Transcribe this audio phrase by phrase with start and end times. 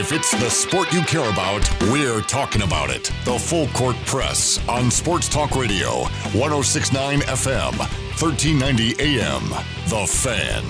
[0.00, 3.12] If it's the sport you care about, we're talking about it.
[3.26, 9.50] The Full Court Press on Sports Talk Radio, 1069 FM, 1390 AM.
[9.90, 10.64] The Fan.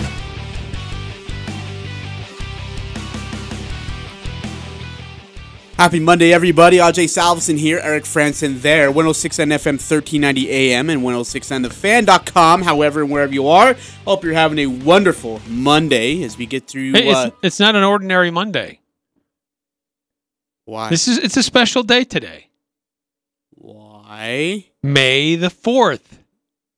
[5.76, 6.78] Happy Monday, everybody.
[6.78, 12.62] AJ Salvesen here, Eric Frandsen there, 106 on FM, 1390 AM, and 106 on thefan.com,
[12.62, 13.76] however and wherever you are.
[14.04, 16.94] Hope you're having a wonderful Monday as we get through.
[16.94, 18.79] Hey, uh, it's, it's not an ordinary Monday.
[20.70, 20.88] Why?
[20.88, 22.48] This is it's a special day today.
[23.50, 24.66] why?
[24.84, 26.20] May the fourth.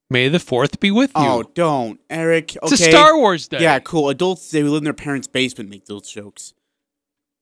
[0.09, 1.23] May the fourth be with you.
[1.23, 1.99] Oh, don't.
[2.09, 2.73] Eric, okay.
[2.73, 3.61] it's a Star Wars day.
[3.61, 4.09] Yeah, cool.
[4.09, 6.55] Adults, they live in their parents' basement make those jokes.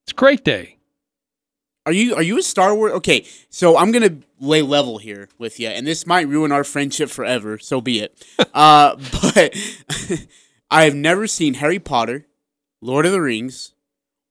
[0.04, 0.76] it's a great day.
[1.86, 2.92] Are you are you a Star Wars?
[2.92, 7.08] Okay, so I'm gonna lay level here with you, and this might ruin our friendship
[7.08, 7.56] forever.
[7.56, 8.24] So be it.
[8.54, 8.96] uh,
[9.32, 9.56] but
[10.70, 12.26] I have never seen Harry Potter,
[12.82, 13.72] Lord of the Rings,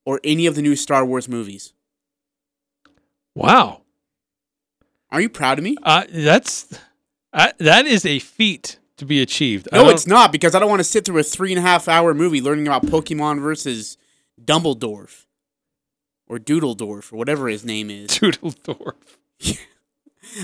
[0.05, 1.73] or any of the new Star Wars movies.
[3.35, 3.81] Wow,
[5.09, 5.77] Are you proud of me?
[5.83, 6.77] uh, that's
[7.33, 9.69] uh, that is a feat to be achieved.
[9.71, 11.87] No, it's not because I don't want to sit through a three and a half
[11.87, 13.97] hour movie learning about Pokemon versus
[14.43, 15.25] Dumbledore
[16.27, 18.09] or Doodledorf or whatever his name is.
[18.19, 18.93] Doodledorf.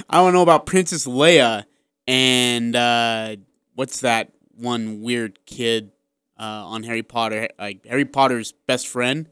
[0.09, 1.66] I don't know about Princess Leia
[2.08, 3.36] and uh,
[3.75, 5.92] what's that one weird kid
[6.40, 9.30] uh, on Harry Potter, like Harry Potter's best friend.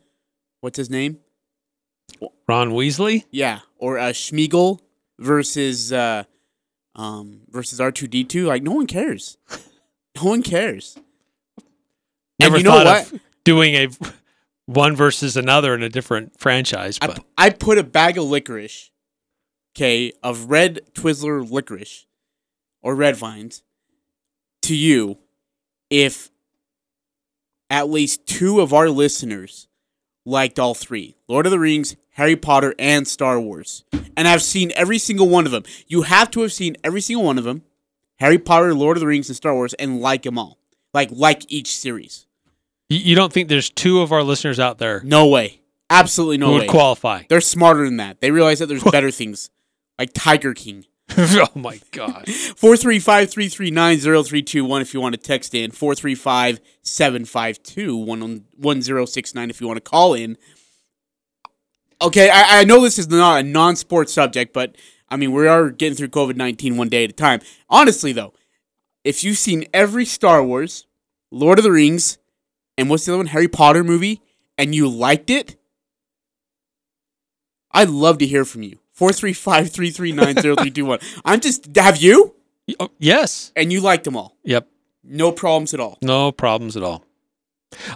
[0.62, 1.20] What's his name?
[2.48, 3.26] Ron Weasley.
[3.32, 4.80] Yeah, or uh, Schmiegel
[5.20, 6.24] versus uh,
[6.96, 8.46] um, versus R two D two.
[8.46, 9.38] Like no one cares.
[10.16, 10.98] No one cares.
[12.40, 13.12] Never and you know thought what?
[13.14, 13.90] of doing a
[14.66, 18.26] one versus another in a different franchise, I, but pu- I put a bag of
[18.26, 18.92] licorice,
[19.76, 22.06] okay, of red Twizzler licorice
[22.82, 23.64] or red vines
[24.64, 25.18] to you
[25.90, 26.32] if
[27.70, 29.68] at least two of our listeners
[30.26, 33.84] liked all three Lord of the Rings, Harry Potter, and Star Wars.
[34.18, 35.64] And I've seen every single one of them.
[35.88, 37.64] You have to have seen every single one of them
[38.20, 40.58] Harry Potter, Lord of the Rings, and Star Wars, and like them all.
[40.94, 42.26] Like, like each series.
[42.88, 45.60] you, don't think there's two of our listeners out there No way.
[45.90, 46.60] Absolutely no who way.
[46.60, 47.24] would qualify?
[47.28, 48.22] They're smarter than that.
[48.22, 49.50] They realize that there's better things,
[50.00, 50.86] like Tiger King.
[51.18, 52.28] oh my god!
[52.30, 55.70] 435 339 0321 if you want to text in.
[55.70, 60.38] 435 752 1069 if you want to call in.
[62.02, 64.76] Okay, I, I know this is not a non sports subject, but
[65.10, 67.42] I mean, we are getting through COVID 19 one day at a time.
[67.70, 68.34] Honestly, though,
[69.04, 70.88] if you've seen every Star Wars,
[71.32, 72.18] Lord of the Rings,
[72.78, 74.22] and what's the other one, Harry Potter movie,
[74.58, 75.56] and you liked it,
[77.72, 78.80] I'd love to hear from you.
[78.94, 81.00] 435 339 0321.
[81.26, 82.36] I'm just, have you?
[82.80, 83.52] Oh, yes.
[83.56, 84.38] And you liked them all.
[84.44, 84.68] Yep.
[85.04, 85.98] No problems at all.
[86.02, 87.05] No problems at all.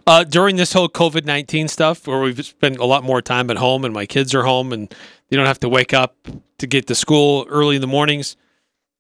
[0.08, 3.58] Uh, during this whole COVID 19 stuff, where we've spent a lot more time at
[3.58, 4.94] home and my kids are home and
[5.30, 6.16] they don't have to wake up
[6.58, 8.36] to get to school early in the mornings,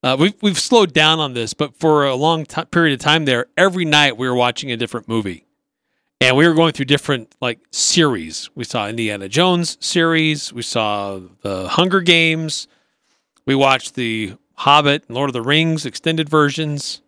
[0.02, 1.54] uh, we've, we've slowed down on this.
[1.54, 4.78] But for a long ti period of time there, every night we were watching a
[4.78, 5.46] different movie.
[6.22, 8.50] And we were going through different like series.
[8.54, 10.52] We saw Indiana Jones series.
[10.52, 12.68] We saw the Hunger Games.
[13.46, 17.02] We watched the Hobbit and Lord of the Rings extended versions.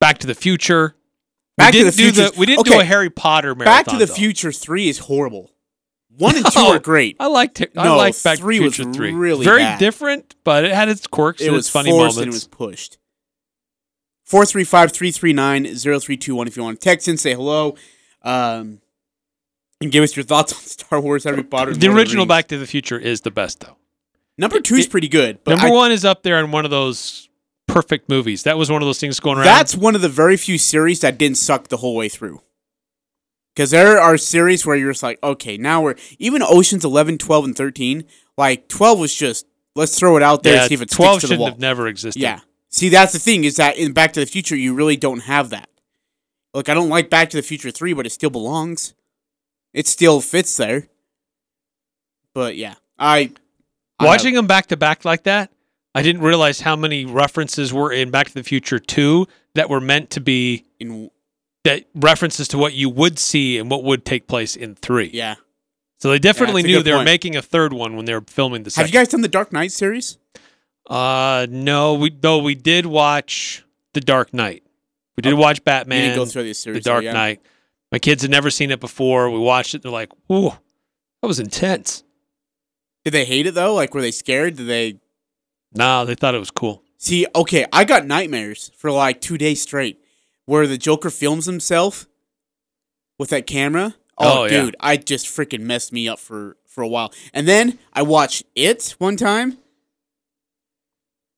[0.00, 0.96] Back to the Future.
[1.58, 3.76] Back to we the didn't do Future- the we didn't do a Harry Potter marathon.
[3.78, 4.14] Back to the though.
[4.14, 5.50] Future 3 is horrible.
[6.16, 7.16] 1 and 2 No, are great.
[7.20, 7.72] I liked it.
[7.76, 9.12] I No, liked Back to the three was Future Three.
[9.12, 9.78] really Very bad.
[9.78, 12.16] different, but it had its quirks It and was its funny moments.
[12.16, 12.98] and it was pushed.
[14.24, 17.76] 435 339 0321 if you want to text in, say hello,
[18.22, 18.80] um,
[19.80, 21.72] and give us your thoughts on Star Wars, Harry Potter.
[21.74, 23.76] the Lord original Back to the Future is the best though.
[24.36, 25.38] Number two is pretty good.
[25.44, 27.27] But Number I- one is up there in one of those
[27.68, 28.42] perfect movies.
[28.42, 29.46] That was one of those things going around.
[29.46, 32.42] That's one of the very few series that didn't suck the whole way through.
[33.54, 37.44] Because there are series where you're just like, okay, now we're even Oceans 11, 12,
[37.44, 38.04] and 13.
[38.36, 39.46] Like 12 was just
[39.78, 41.40] let's throw it out there yeah, and see if it twelve sticks to the shouldn't
[41.40, 41.50] wall.
[41.50, 42.20] have never existed.
[42.20, 42.40] Yeah.
[42.70, 45.50] See, that's the thing is that in Back to the Future, you really don't have
[45.50, 45.68] that.
[46.52, 48.94] Look, I don't like Back to the Future 3, but it still belongs.
[49.72, 50.88] It still fits there.
[52.34, 53.32] But yeah, I.
[54.00, 55.50] I Watching them back to back like that,
[55.98, 59.80] I didn't realize how many references were in Back to the Future 2 that were
[59.80, 61.10] meant to be in,
[61.64, 65.10] that references to what you would see and what would take place in 3.
[65.12, 65.34] yeah.
[66.00, 68.62] So they definitely a knew they were making a third one when they were filming
[68.62, 70.16] the Have you guys done the Dark Knight series?
[70.88, 73.64] uh no, we though we did watch
[73.94, 74.62] The Dark Knight.
[75.16, 76.02] We did watch Batman.
[76.04, 76.84] didn't go through The series.
[76.84, 77.12] The Dark though, yeah.
[77.12, 77.42] Knight.
[77.90, 79.28] My kids had never seen it before.
[79.30, 79.82] We watched it.
[79.82, 80.50] They're like, "Ooh,
[81.20, 82.04] that was intense."
[83.04, 83.74] Did they hate it though?
[83.74, 84.56] Like, were they scared?
[84.56, 85.00] Did they
[85.74, 86.82] No, they thought it was cool.
[86.96, 87.26] see?
[87.34, 90.00] Okay, I got nightmares for like two days straight,
[90.46, 92.06] where the Joker films himself
[93.18, 93.94] with that camera.
[94.16, 94.50] Oh, Oh, yeah.
[94.62, 97.12] dude, I just freaking messed me up for for a while.
[97.32, 99.58] And then I watched it one time.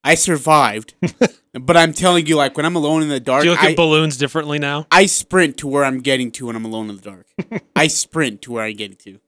[0.03, 0.95] I survived,
[1.53, 3.73] but I'm telling you, like when I'm alone in the dark, Do you look I,
[3.73, 4.87] at balloons differently now?
[4.91, 7.27] I sprint to where I'm getting to when I'm alone in the dark.
[7.77, 9.21] I sprint to where I'm getting to.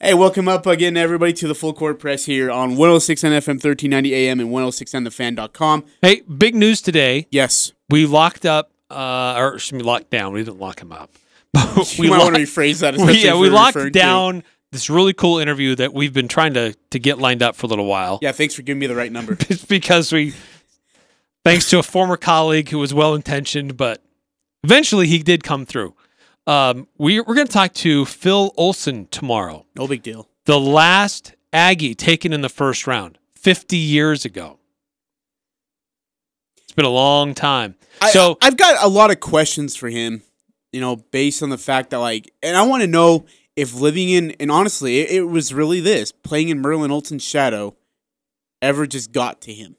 [0.00, 3.46] Hey, welcome up again, everybody, to the Full Court Press here on 106 on FM,
[3.62, 5.84] 1390 AM, and 106 on thefan.com.
[6.02, 7.26] Hey, big news today.
[7.30, 10.32] Yes, We locked up, uh, or excuse me, locked down.
[10.32, 11.10] We didn't lock him up.
[11.52, 12.94] But you we might want to rephrase that.
[12.96, 16.28] we- especially yeah, we locked referring to- down this really cool interview that we've been
[16.28, 18.18] trying to to get lined up for a little while.
[18.20, 19.36] Yeah, thanks for giving me the right number.
[19.48, 20.34] It's because we,
[21.44, 24.02] thanks to a former colleague who was well intentioned, but
[24.64, 25.94] eventually he did come through.
[26.46, 30.28] Um, we, we're going to talk to Phil Olsen tomorrow, No big deal.
[30.44, 34.58] the last Aggie taken in the first round 50 years ago.
[36.62, 37.74] It's been a long time.
[38.00, 40.22] I, So- I've got a lot of questions for him,
[40.72, 43.26] you know, based on the fact that like, and I want to know
[43.56, 47.74] if living in, and honestly, it, it was really this playing in Merlin Olsen's shadow,
[48.62, 49.76] ever just got to him,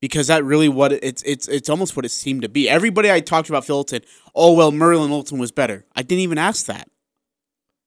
[0.00, 2.68] because that really what it, it's it's it's almost what it seemed to be.
[2.68, 4.02] Everybody I talked about Phil Olsen,
[4.34, 5.84] oh well, Merlin Olsen was better.
[5.94, 6.88] I didn't even ask that.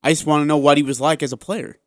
[0.02, 1.78] I just want to know what he was like as a player.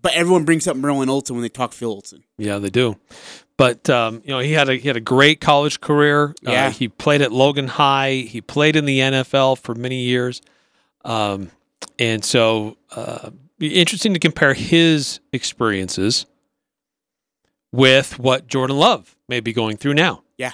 [0.00, 2.24] But everyone brings up Merlin Olsen when they talk Phil Olsen.
[2.36, 2.96] Yeah, they do.
[3.56, 6.34] But um, you know, he had a he had a great college career.
[6.42, 6.66] Yeah.
[6.66, 8.26] Uh, he played at Logan High.
[8.28, 10.42] He played in the NFL for many years.
[11.04, 11.50] Um,
[11.98, 16.26] and so, uh, be interesting to compare his experiences
[17.72, 20.22] with what Jordan Love may be going through now.
[20.36, 20.52] Yeah.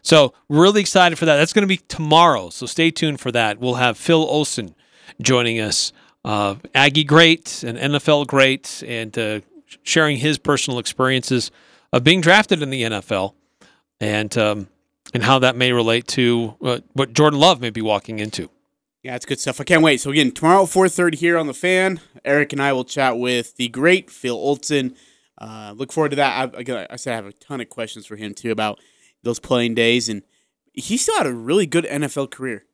[0.00, 1.38] So, really excited for that.
[1.38, 2.50] That's going to be tomorrow.
[2.50, 3.58] So, stay tuned for that.
[3.58, 4.76] We'll have Phil Olsen
[5.20, 5.92] joining us,
[6.24, 9.40] uh, Aggie great and NFL great, and uh,
[9.82, 11.50] sharing his personal experiences
[11.92, 13.34] of being drafted in the NFL
[14.00, 14.68] and um,
[15.12, 18.50] and how that may relate to uh, what Jordan Love may be walking into.
[19.02, 19.60] Yeah, it's good stuff.
[19.60, 20.00] I can't wait.
[20.00, 23.18] So again, tomorrow at four thirty here on the fan, Eric and I will chat
[23.18, 24.94] with the great Phil Olsen.
[25.42, 26.54] Uh, look forward to that.
[26.54, 28.78] I, again, I said I have a ton of questions for him too about
[29.24, 30.22] those playing days, and
[30.72, 32.64] he still had a really good NFL career.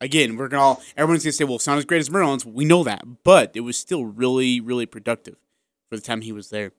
[0.00, 2.64] Again, we're gonna all everyone's gonna say, "Well, it's not as great as Merlin's." We
[2.64, 5.36] know that, but it was still really, really productive
[5.88, 6.72] for the time he was there.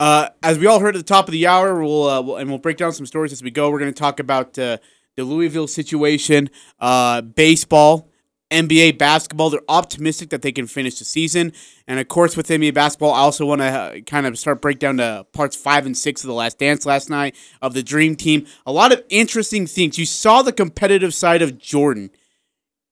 [0.00, 2.48] Uh, as we all heard at the top of the hour, we'll, uh, we'll and
[2.48, 3.70] we'll break down some stories as we go.
[3.70, 4.78] We're going to talk about uh,
[5.16, 6.50] the Louisville situation,
[6.80, 8.08] uh, baseball,
[8.50, 9.50] NBA basketball.
[9.50, 11.52] They're optimistic that they can finish the season,
[11.86, 14.78] and of course, with NBA basketball, I also want to uh, kind of start break
[14.78, 18.16] down to parts five and six of the Last Dance last night of the Dream
[18.16, 18.46] Team.
[18.64, 19.98] A lot of interesting things.
[19.98, 22.10] You saw the competitive side of Jordan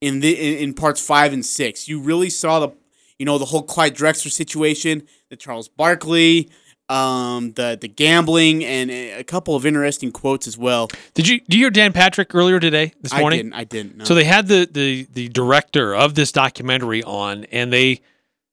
[0.00, 1.88] in the in, in parts five and six.
[1.88, 2.70] You really saw the
[3.18, 6.50] you know the whole Clyde Drexler situation, the Charles Barkley,
[6.88, 10.88] um, the the gambling, and a couple of interesting quotes as well.
[11.14, 13.38] Did you do you hear Dan Patrick earlier today this I morning?
[13.38, 13.52] didn't.
[13.54, 13.96] I didn't.
[13.96, 14.04] No.
[14.04, 18.00] So they had the, the the director of this documentary on, and they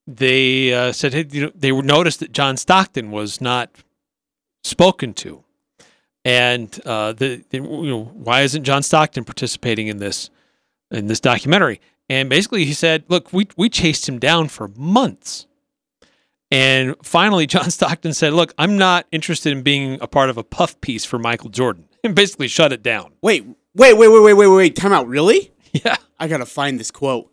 [0.08, 3.70] they uh, said hey, you know they noticed that John Stockton was not
[4.64, 5.44] spoken to,
[6.26, 10.30] and uh, the, the you know why isn't John Stockton participating in this
[10.92, 11.82] in this documentary?
[12.10, 15.46] And basically, he said, "Look, we we chased him down for months."
[16.54, 20.44] And finally, John Stockton said, "Look, I'm not interested in being a part of a
[20.44, 23.12] puff piece for Michael Jordan," and basically shut it down.
[23.22, 24.76] wait, wait, wait, wait, wait, wait, wait.
[24.76, 25.08] Time out.
[25.08, 25.50] Really?
[25.84, 27.32] Yeah, I gotta find this quote.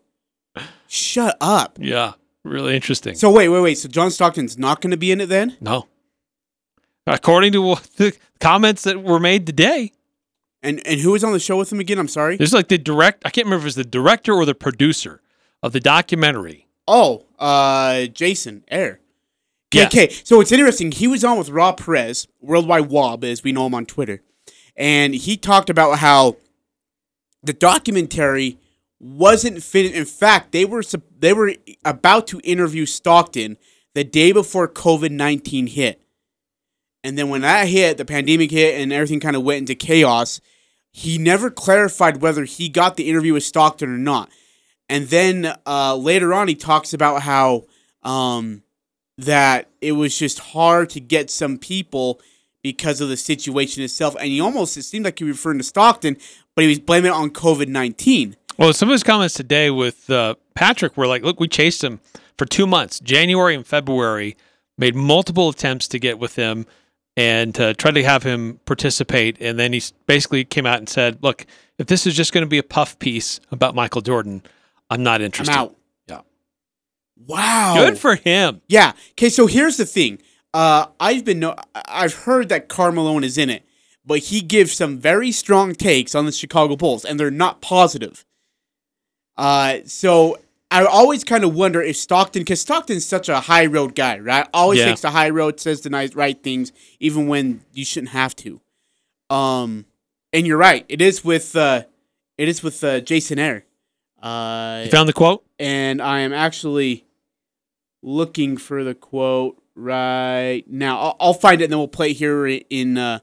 [0.89, 1.77] Shut up.
[1.79, 3.15] yeah, really interesting.
[3.15, 3.75] So wait, wait, wait.
[3.77, 5.59] So John Stockton's not going to be in it then?
[5.61, 5.87] No.
[7.07, 9.93] According to the comments that were made today,
[10.63, 11.99] And and who was on the show with him again?
[11.99, 12.37] I'm sorry.
[12.39, 15.21] there's like the direct, I can't remember if it was the director or the producer
[15.63, 16.67] of the documentary.
[16.89, 19.00] Oh, uh, Jason Hehir.
[19.87, 20.91] Okay, so it's interesting.
[20.93, 24.21] He was on with Rob Perez, Worldwide Wob, as we know him on Twitter,
[24.77, 26.37] and he talked about how
[27.43, 28.59] the documentary
[28.99, 29.95] wasn't finished.
[29.95, 30.83] In fact, they were
[31.19, 33.57] they were about to interview Stockton
[33.95, 36.03] the day before COVID nineteen hit,
[37.05, 40.41] and then when that hit, the pandemic hit, and everything kind of went into chaos.
[40.93, 44.29] He never clarified whether he got the interview with Stockton or not.
[44.89, 47.67] And then uh, later on, he talks about how
[48.03, 48.65] um,
[49.21, 52.21] that it was just hard to get some people
[52.63, 54.15] because of the situation itself.
[54.17, 56.17] And he almost, it seemed like he was referring to Stockton,
[56.55, 58.37] but he was blaming it on COVID 19.
[58.59, 62.01] Well, some of his comments today with uh, Patrick were like, look, we chased him
[62.37, 64.37] for two months, January and February,
[64.77, 66.67] made multiple attempts to get with him
[67.17, 69.37] and uh, tried to have him participate.
[69.41, 71.47] And then he basically came out and said, look,
[71.79, 74.43] if this is just going to be a puff piece about Michael Jordan,
[74.91, 75.55] I'm not I'm interested.
[75.55, 75.77] out.
[77.27, 77.75] Wow.
[77.77, 78.61] Good for him.
[78.69, 78.93] Yeah.
[79.13, 79.29] Okay.
[79.29, 80.21] So here's the thing.
[80.53, 83.65] Uh, I've been no, I've heard that Karl Malone is in it,
[84.05, 88.25] but he gives some very strong takes on the Chicago Bulls, and they're not positive.
[89.37, 90.39] Uh, so
[90.71, 94.47] I always kind of wonder if Stockton, because Stockton's such a high road guy, right?
[94.53, 94.87] Always Yeah.
[94.87, 98.61] takes the high road, says the nice right things, even when you shouldn't have to.
[99.31, 99.87] Um,
[100.33, 100.85] and you're right.
[100.89, 101.85] It is with uh,
[102.39, 103.63] it is with uh, Jason Hehir.
[104.23, 105.45] Uh, You found the quote?
[105.59, 107.05] and I am actually
[108.03, 110.99] looking for the quote right now.
[110.99, 113.21] I'll, I'll find it and then we'll play it here in uh,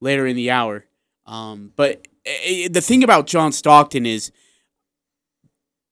[0.00, 0.84] later in the hour.
[1.26, 4.30] Um, but eh, the thing about John Stockton is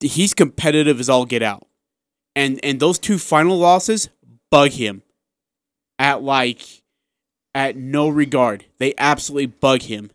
[0.00, 1.66] he's competitive as all get out,
[2.36, 4.08] and and those two final losses
[4.50, 5.02] bug him
[5.98, 6.82] at like
[7.54, 8.66] at no regard.
[8.78, 10.10] They absolutely bug him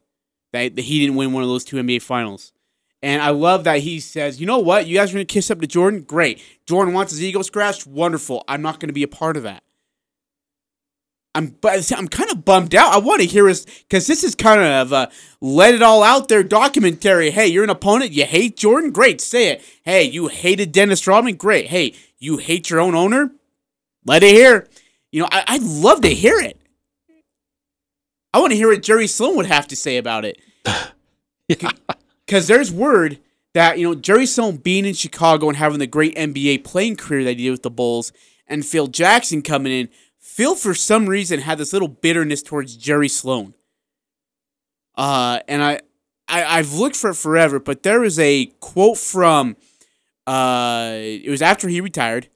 [0.53, 2.51] that he didn't win one of those two NBA finals.
[3.01, 4.87] And I love that he says, you know what?
[4.87, 6.01] You guys are going to kiss up to Jordan?
[6.01, 6.41] Great.
[6.65, 7.85] Jordan wants his ego scratched?
[7.85, 8.43] Wonderful.
[8.47, 9.63] I'm not going to be a part of that.
[11.35, 12.93] I'm, I'm kind of bummed out.
[12.93, 16.29] I want to hear his, because this is kind of a let it all out
[16.29, 17.29] there documentary.
[17.29, 18.11] Hey, you're an opponent.
[18.11, 18.91] You hate Jordan?
[18.91, 19.21] Great.
[19.21, 19.63] Say it.
[19.83, 21.35] Hey, you hated Dennis Rodman?
[21.35, 21.67] Great.
[21.67, 23.29] Hey, you hate your own owner?
[24.03, 24.67] Let it hear.
[25.11, 26.59] You know, I, I'd love to hear it.
[28.33, 30.41] I want to hear what Jerry Sloan would have to say about it.
[31.49, 31.71] Yeah.
[32.27, 33.19] Because there's word
[33.53, 37.24] that, you know, Jerry Sloan being in Chicago and having the great NBA playing career
[37.24, 38.12] that he did with the Bulls
[38.46, 43.07] and Phil Jackson coming in, Phil, for some reason, had this little bitterness towards Jerry
[43.07, 43.53] Sloan.
[44.96, 45.79] Uh, and I,
[46.27, 49.55] I, I've looked for it forever, but there was a quote from,
[50.25, 52.27] uh, it was after he retired,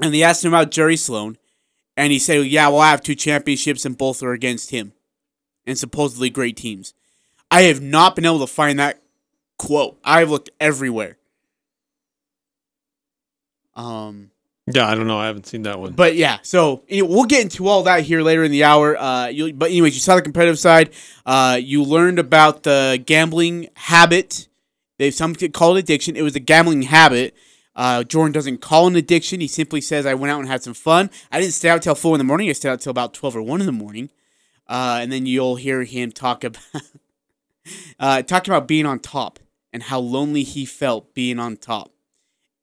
[0.00, 1.36] and they asked him about Jerry Sloan,
[1.96, 4.92] and he said, "Yeah, well, I have two championships, and both are against him,
[5.66, 6.92] and supposedly great teams."
[7.54, 9.00] I have not been able to find that
[9.58, 9.98] quote.
[10.04, 11.18] I've looked everywhere.
[13.74, 14.30] Um,
[14.66, 15.18] Yeah, I don't know.
[15.18, 15.92] I haven't seen that one.
[15.92, 18.96] but yeah, so you know, we'll get into all that here later in the hour.
[18.96, 20.90] Uh, you, but anyways, you saw the competitive side.
[21.26, 24.48] Uh, you learned about the gambling habit.
[24.98, 26.16] They some call it addiction.
[26.16, 27.34] It was a gambling habit.
[27.76, 29.40] Uh, Jordan doesn't call an addiction.
[29.40, 31.10] He simply says, "I went out and had some fun.
[31.32, 32.48] I didn't stay out till four in the morning.
[32.48, 34.10] I stayed out till about twelve or one in the morning."
[34.68, 36.62] Uh, and then you'll hear him talk about
[37.98, 39.38] uh, talking about being on top
[39.72, 41.92] and how lonely he felt being on top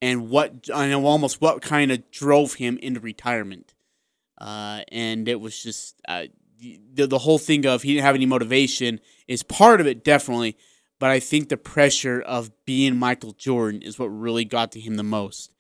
[0.01, 3.73] and what I know almost what kind of drove him into retirement.
[4.37, 6.25] Uh, and it was just uh,
[6.59, 10.57] the the whole thing of he didn't have any motivation is part of it definitely,
[10.99, 14.95] but I think the pressure of being Michael Jordan is what really got to him
[14.95, 15.51] the most.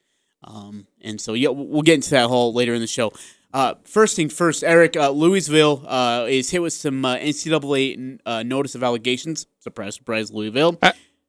[0.43, 3.13] Um, and so yeah, we'll we'll get into that whole later in the show.
[3.53, 8.43] Uh, first thing first, Eric, uh, Louisville uh, is hit with some uh, NCAA uh,
[8.43, 9.45] notice of allegations.
[9.59, 10.79] Surprise, surprise, Louisville.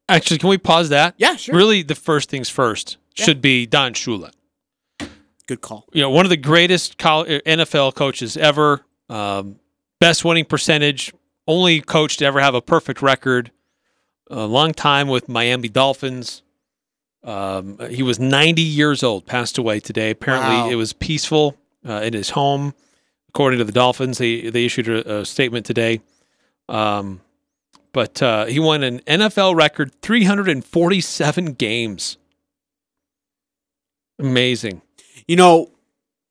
[0.09, 1.15] Actually, can we pause that?
[1.17, 1.55] Yeah, sure.
[1.55, 3.25] Really, the first things first Yeah.
[3.25, 4.33] should be Don Shula.
[5.47, 5.87] Good call.
[5.93, 8.85] You know, one of the greatest col- NFL coaches ever.
[9.09, 9.57] Um,
[10.01, 11.13] best winning percentage.
[11.49, 13.51] Only coach to ever have a perfect record.
[14.31, 16.43] A long time with Miami Dolphins.
[17.25, 19.27] Um, he was 90 years old.
[19.27, 20.11] Passed away today.
[20.11, 20.69] Apparently, Wow.
[20.71, 22.75] it was peaceful uh, in his home.
[23.29, 26.01] According to the Dolphins, they they issued a, a statement today.
[26.69, 27.21] Um,
[27.93, 32.17] but uh, he won an NFL record 347 games.
[34.19, 34.83] Amazing.
[35.27, 35.71] You know,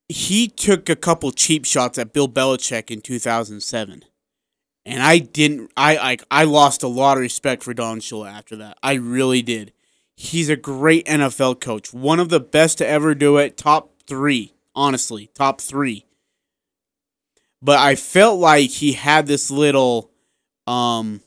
[0.10, 4.03] he took a couple cheap shots at Bill Belichick in 2007.
[4.84, 8.55] And I didn't I I, I lost a lot of respect for Don Shula after
[8.58, 8.77] that.
[8.81, 9.74] I really did.
[10.15, 11.93] He's a great NFL coach.
[11.93, 13.58] One of the best to ever do it.
[13.58, 16.06] Top 3, honestly, top 3.
[17.62, 20.12] But I felt like he had this little
[20.68, 21.22] um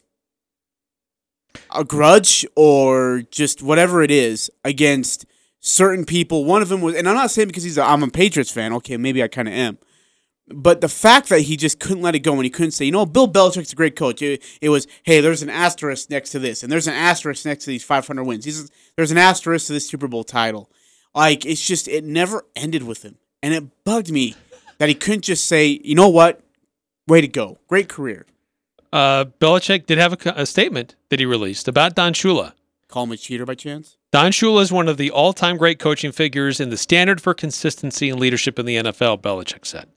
[1.75, 5.27] a grudge or just whatever it is against
[5.61, 6.45] certain people.
[6.45, 8.73] One of them was, and I'm not saying because he's a, I'm a Patriots fan.
[8.75, 9.79] Okay, maybe I kind of am.
[10.49, 12.93] But the fact that he just couldn't let it go and he couldn't say, you
[12.93, 14.21] know, Bill Belichick's a great coach.
[14.21, 17.65] It, it was, hey, there's an asterisk next to this, and there's an asterisk next
[17.65, 18.45] to these 500 wins.
[18.45, 20.71] He's, there's an asterisk to this Super Bowl title.
[21.15, 24.35] Like it's just, it never ended with him, and it bugged me
[24.79, 26.41] that he couldn't just say, you know what,
[27.07, 28.25] way to go, great career.
[28.93, 32.53] Uh, Belichick did have a, a statement that he released about Don Shula.
[32.89, 33.97] Call him a cheater by chance?
[34.13, 38.09] Don Shula is one of the all-time great coaching figures and the standard for consistency
[38.09, 39.89] and leadership in the NFL, Belichick said.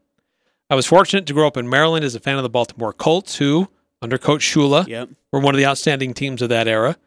[0.70, 3.38] I was fortunate to grow up in Maryland as a fan of the Baltimore Colts,
[3.38, 3.70] who,
[4.02, 5.10] under Coach Shula, Yep.
[5.32, 6.98] were one of the outstanding teams of that era.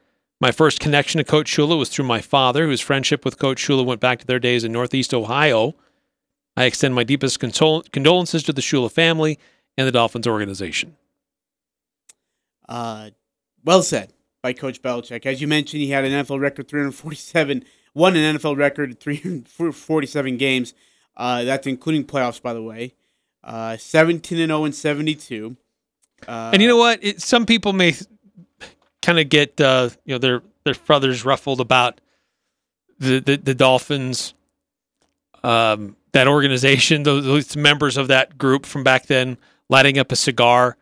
[0.40, 3.84] My first connection to Coach Shula was through my father, whose friendship with Coach Shula
[3.84, 5.74] went back to their days in Northeast Ohio.
[6.56, 9.38] I extend my deepest consol- condolences to the Shula family
[9.78, 10.96] and the Dolphins organization.
[12.68, 13.10] Uh,
[13.64, 15.26] well said by Coach Belichick.
[15.26, 17.64] As you mentioned, he had an NFL record 347,
[17.94, 20.74] won an NFL record 347 games.
[21.16, 22.94] Uh, that's including playoffs, by the way.
[23.42, 25.56] Uh, 17 and 0 and 72.
[26.26, 27.02] Uh, And you know what?
[27.02, 27.94] It, some people may
[29.02, 32.00] kind of get uh, you know their their feathers ruffled about
[32.98, 34.34] the the, the Dolphins,
[35.42, 39.38] um, that organization, those, members of that group from back then,
[39.68, 40.76] lighting up a cigar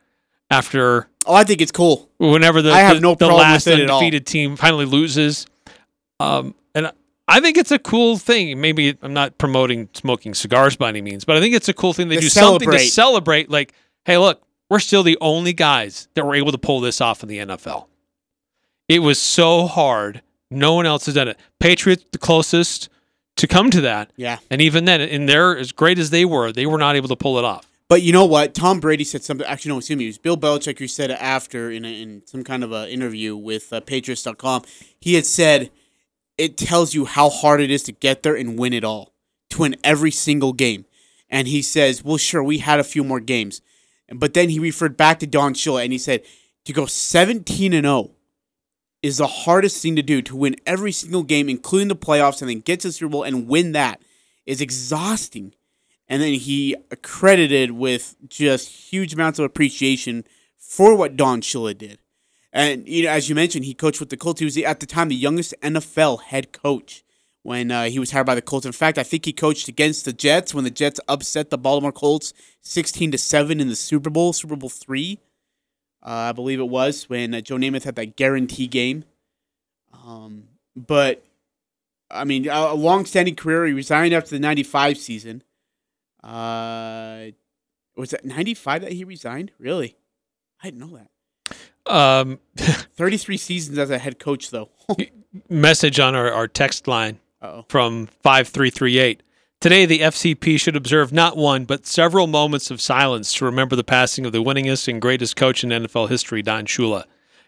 [0.50, 2.08] after Oh, I think it's cool.
[2.18, 3.98] whenever the I have the, no the last with it at all.
[3.98, 5.46] undefeated team finally loses.
[6.20, 6.90] Um, and
[7.28, 8.58] I think it's a cool thing.
[8.60, 11.92] Maybe I'm not promoting smoking cigars by any means, but I think it's a cool
[11.92, 12.88] thing they To do something to celebrate.
[12.88, 13.50] celebrate.
[13.50, 13.74] Like,
[14.06, 17.28] hey, look, we're still the only guys that were able to pull this off in
[17.28, 17.86] the NFL.
[18.88, 20.22] It was so hard.
[20.50, 21.38] No one else has done it.
[21.60, 22.88] Patriots the closest
[23.38, 24.38] to come to that, Yeah.
[24.50, 27.16] and even then, in there, as great as they were, they were not able to
[27.16, 27.66] pull it off.
[27.88, 28.52] But you know what?
[28.54, 29.46] Tom Brady said something.
[29.46, 30.04] Actually, no, excuse me.
[30.04, 32.92] It was Bill Belichick who said it after in, a, in some kind of a
[32.92, 34.62] interview with uh, Patriots.com.
[35.00, 35.70] He had said
[36.36, 39.14] it tells you how hard it is to get there and win it all,
[39.50, 40.84] to win every single game.
[41.30, 43.62] And he says, well, sure, we had a few more games.
[44.14, 46.22] But then he referred back to Don Shula and he said,
[46.66, 48.10] to go 17 and 0
[49.02, 50.22] is the hardest thing to do.
[50.22, 53.22] To win every single game, including the playoffs, and then get to the Super Bowl
[53.22, 54.02] and win that
[54.46, 55.54] is exhausting
[56.08, 60.24] and then he credited with just huge amounts of appreciation
[60.56, 61.98] for what Don Shula did.
[62.52, 64.40] And you know, as you mentioned, he coached with the Colts.
[64.40, 67.04] He was at the time the youngest NFL head coach
[67.42, 68.64] when uh, he was hired by the Colts.
[68.64, 71.92] In fact, I think he coached against the Jets when the Jets upset the Baltimore
[71.92, 75.20] Colts sixteen to seven in the Super Bowl, Super Bowl three,
[76.02, 79.04] uh, I believe it was when uh, Joe Namath had that guarantee game.
[80.06, 80.44] Um,
[80.76, 81.24] but
[82.10, 83.66] I mean, a, a long-standing career.
[83.66, 85.42] He resigned after the '95 season.
[86.22, 87.26] Uh,
[87.96, 89.52] was that 95 that he resigned?
[89.58, 89.96] Really?
[90.62, 91.92] I didn't know that.
[91.92, 94.70] Um, 33 seasons as a head coach, though.
[95.48, 97.18] message on our, our text line.
[97.42, 97.64] oh.
[97.68, 99.22] from 5338.
[99.60, 103.82] Today, the FCP should observe not one, but several moments of silence to remember the
[103.82, 107.02] passing of the winningest and greatest coach in NFL history, Don Shula.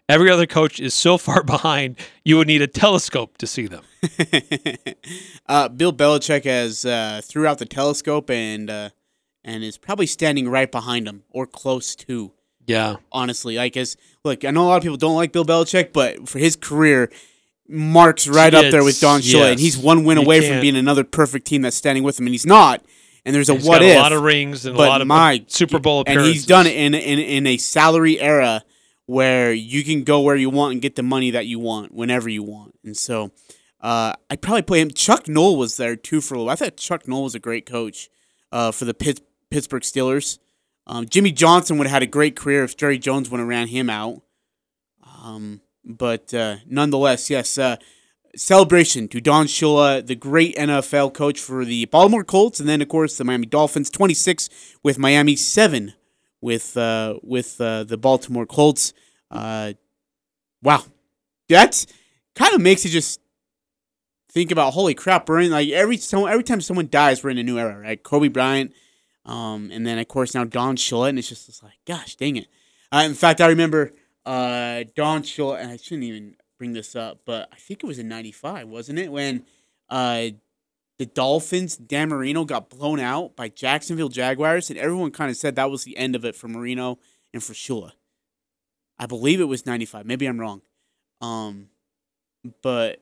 [0.09, 3.85] Every other coach is so far behind, you would need a telescope to see them.
[5.45, 8.89] uh, Bill Belichick has uh, threw out the telescope and uh,
[9.45, 12.33] and is probably standing right behind him or close to.
[12.67, 12.97] Yeah.
[13.13, 13.95] Honestly, like as
[14.25, 17.09] look, I know a lot of people don't like Bill Belichick, but for his career,
[17.71, 20.75] marks right up there with Don Shula, and he's one win You away from being
[20.75, 22.85] another perfect team that's standing with him, and he's not.
[23.25, 25.07] And there's a He's what got if a lot of rings and a lot of
[25.07, 28.63] my Super Bowl appearances, and he's done it in, in in a salary era
[29.05, 32.29] where you can go where you want and get the money that you want whenever
[32.29, 32.73] you want.
[32.83, 33.31] And so
[33.79, 34.89] uh, I'd probably play him.
[34.89, 36.49] Chuck Noll was there too for a little.
[36.49, 38.09] I thought Chuck Noll was a great coach
[38.51, 40.39] uh, for the Pitt, Pittsburgh Steelers.
[40.87, 43.67] Um, Jimmy Johnson would have had a great career if Jerry Jones wouldn't have ran
[43.67, 44.21] him out.
[45.23, 47.77] Um, but uh, nonetheless, yes, uh,
[48.35, 52.87] celebration to Don Shula, the great NFL coach for the Baltimore Colts, and then of
[52.87, 54.49] course the Miami Dolphins, twenty six
[54.83, 55.93] with Miami, seven
[56.41, 58.93] with uh, with uh, the Baltimore Colts.
[59.29, 59.73] Uh,
[60.61, 60.83] wow,
[61.49, 61.85] that
[62.35, 63.21] kind of makes you just
[64.31, 67.37] think about holy crap, we're in like every so every time someone dies, we're in
[67.37, 68.01] a new era, right?
[68.01, 68.73] Kobe Bryant,
[69.25, 72.37] um, and then of course now Don Shula, and it's just it's like, gosh, dang
[72.37, 72.47] it.
[72.91, 73.93] Uh, in fact, I remember
[74.25, 77.99] uh, Don Shula, and I shouldn't even bring this up, but I think it was
[77.99, 79.45] in '95, wasn't it, when
[79.89, 80.27] uh,
[80.99, 85.55] the Dolphins, Dan Marino, got blown out by Jacksonville Jaguars, and everyone kind of said
[85.55, 86.99] that was the end of it for Marino
[87.33, 87.91] and for Shula.
[88.99, 90.05] I believe it was '95.
[90.05, 90.61] Maybe I'm wrong.
[91.21, 91.69] Um,
[92.61, 93.01] but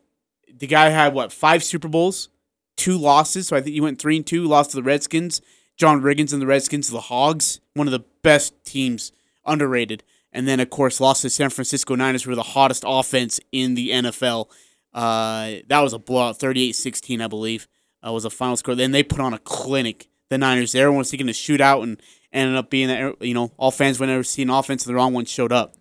[0.54, 2.30] the guy had what five Super Bowls,
[2.78, 3.48] two losses.
[3.48, 4.46] So I think he went three and two.
[4.46, 5.42] Lost to the Redskins.
[5.80, 9.14] John Riggins and the Redskins, the Hogs, one of the best teams,
[9.46, 10.04] underrated.
[10.32, 13.76] And then of course lost to San Francisco Niners, who were the hottest offense in
[13.76, 14.50] the NFL.
[14.94, 17.68] Uh, that was a blowout, 38-16, I believe.
[18.06, 18.76] Uh, was a final score.
[18.76, 20.08] Then they put on a clinic.
[20.30, 20.76] The Niners.
[20.76, 22.00] Everyone was thinking to shoot out and
[22.32, 23.20] ended up being that.
[23.20, 25.76] You know, all fans whenever see an offense, and the wrong one showed up.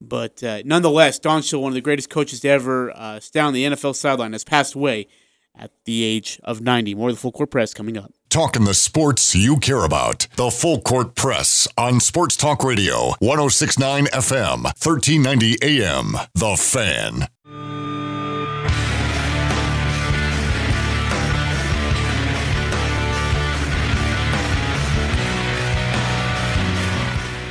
[0.00, 3.52] But uh, nonetheless, Don Shula, one of the greatest coaches to ever uh, stand on
[3.54, 5.06] the NFL sideline, has passed away
[5.56, 6.94] at the age of 90.
[6.94, 8.12] More of the full court press coming up.
[8.28, 10.26] Talking the sports you care about.
[10.36, 16.12] The Full Court Press on Sports Talk Radio, 1069 FM, 1390 AM.
[16.34, 17.28] The Fan.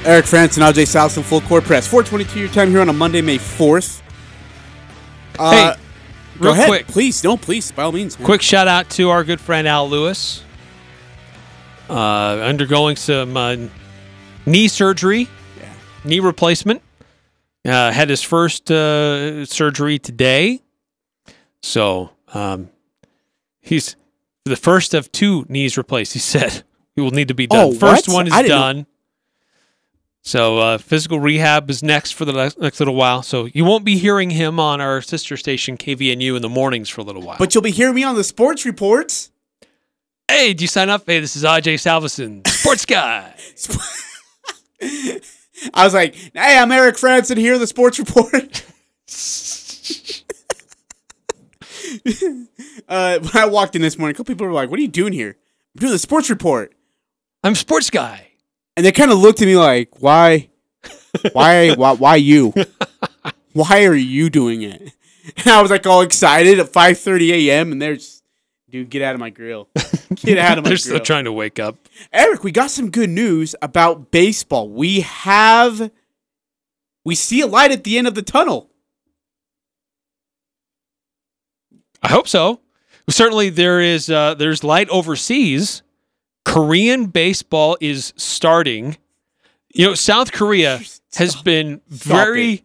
[0.05, 1.87] Eric Frandsen AJ Salvesen, full court press.
[1.87, 4.01] 422 your time here on a Monday, May 4th.
[5.39, 5.79] Uh, Hey,
[6.39, 6.67] go real ahead.
[6.67, 6.87] quick.
[6.87, 8.17] Please, no, please, by all means.
[8.19, 8.25] man.
[8.27, 10.43] Quick shout out to our good friend Al Lewis,
[11.93, 13.55] undergoing some uh,
[14.45, 15.27] knee surgery,
[15.59, 15.73] Yeah.
[16.03, 16.81] knee replacement.
[17.65, 20.61] Uh, had his first uh, surgery today,
[21.63, 22.69] so um,
[23.59, 23.95] he's
[24.43, 26.13] the first of two knees replaced.
[26.13, 26.61] He said
[26.95, 27.59] he will need to be done.
[27.69, 28.13] Oh, first what?
[28.13, 28.85] one is know- done.
[30.21, 33.21] So uh, physical rehab is next for the next, next little while.
[33.21, 37.01] So you won't be hearing him on our sister station KVNU in the mornings for
[37.01, 37.37] a little while.
[37.37, 39.29] But you'll be hearing me on the sports reports.
[40.29, 41.03] Hey, did you sign up?
[41.05, 43.33] Hey, this is Aj Salvesen, sports guy.
[45.73, 48.33] I was like, hey, I'm Eric Frandsen here, the sports report.
[52.87, 54.87] uh, when I walked in this morning, a couple people were like, what are you
[54.87, 55.37] doing here?
[55.75, 56.73] I'm doing the sports report.
[57.43, 58.27] I'm sports guy.
[58.75, 60.49] And they kind of looked at me like, why,
[61.31, 62.53] why, why, why you?
[63.53, 64.91] Why are you doing it?
[65.37, 67.71] And I was like all excited at 5:30 a.m.
[67.71, 68.14] and they're just,
[68.75, 69.69] dude, get out of my grill.
[70.15, 70.77] Get out of my They're grill.
[70.77, 71.77] still trying to wake up.
[72.13, 74.69] Eric, we got some good news about baseball.
[74.69, 75.91] We have,
[77.03, 78.69] we see a light at the end of the tunnel.
[82.03, 82.59] I hope so.
[83.09, 85.81] Certainly, there is uh, there's light overseas.
[86.43, 88.97] Korean baseball is starting.
[89.73, 90.81] You know, South Korea
[91.15, 92.63] has been very,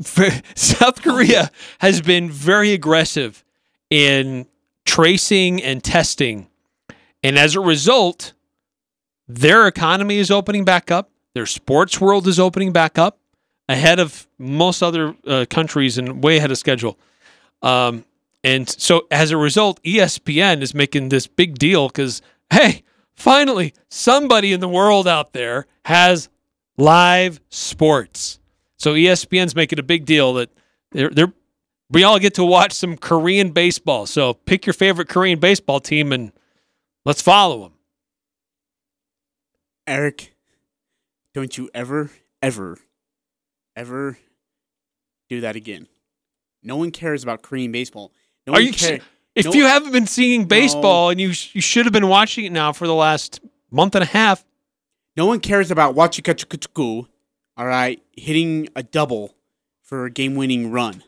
[0.00, 3.44] ve- South Korea has been very aggressive
[3.90, 4.46] in
[4.90, 6.48] tracing and testing,
[7.22, 8.32] and as a result,
[9.28, 11.10] their economy is opening back up.
[11.32, 13.20] Their sports world is opening back up
[13.68, 16.98] ahead of most other uh, countries and way ahead of schedule.
[17.62, 18.04] Um,
[18.42, 22.20] and so as a result, ESPN is making this big deal because,
[22.52, 22.82] hey,
[23.14, 26.28] finally, somebody in the world out there has
[26.76, 28.40] live sports.
[28.76, 30.50] So ESPN's making a big deal that
[30.90, 31.32] they're, they're
[31.90, 34.06] we all get to watch some Korean baseball.
[34.06, 36.32] So pick your favorite Korean baseball team and
[37.04, 37.72] let's follow them.
[39.86, 40.34] Eric,
[41.34, 42.10] don't you ever,
[42.42, 42.78] ever,
[43.74, 44.18] ever
[45.28, 45.88] do that again.
[46.62, 48.12] No one cares about Korean baseball.
[48.46, 49.00] No Are one you care-
[49.34, 52.44] if no- you haven't been seeing baseball and you sh- you should have been watching
[52.44, 54.44] it now for the last month and a half,
[55.16, 57.06] No one cares about Wachikachukuchuku,
[57.56, 59.34] all right, hitting a double
[59.82, 61.02] for a game winning run.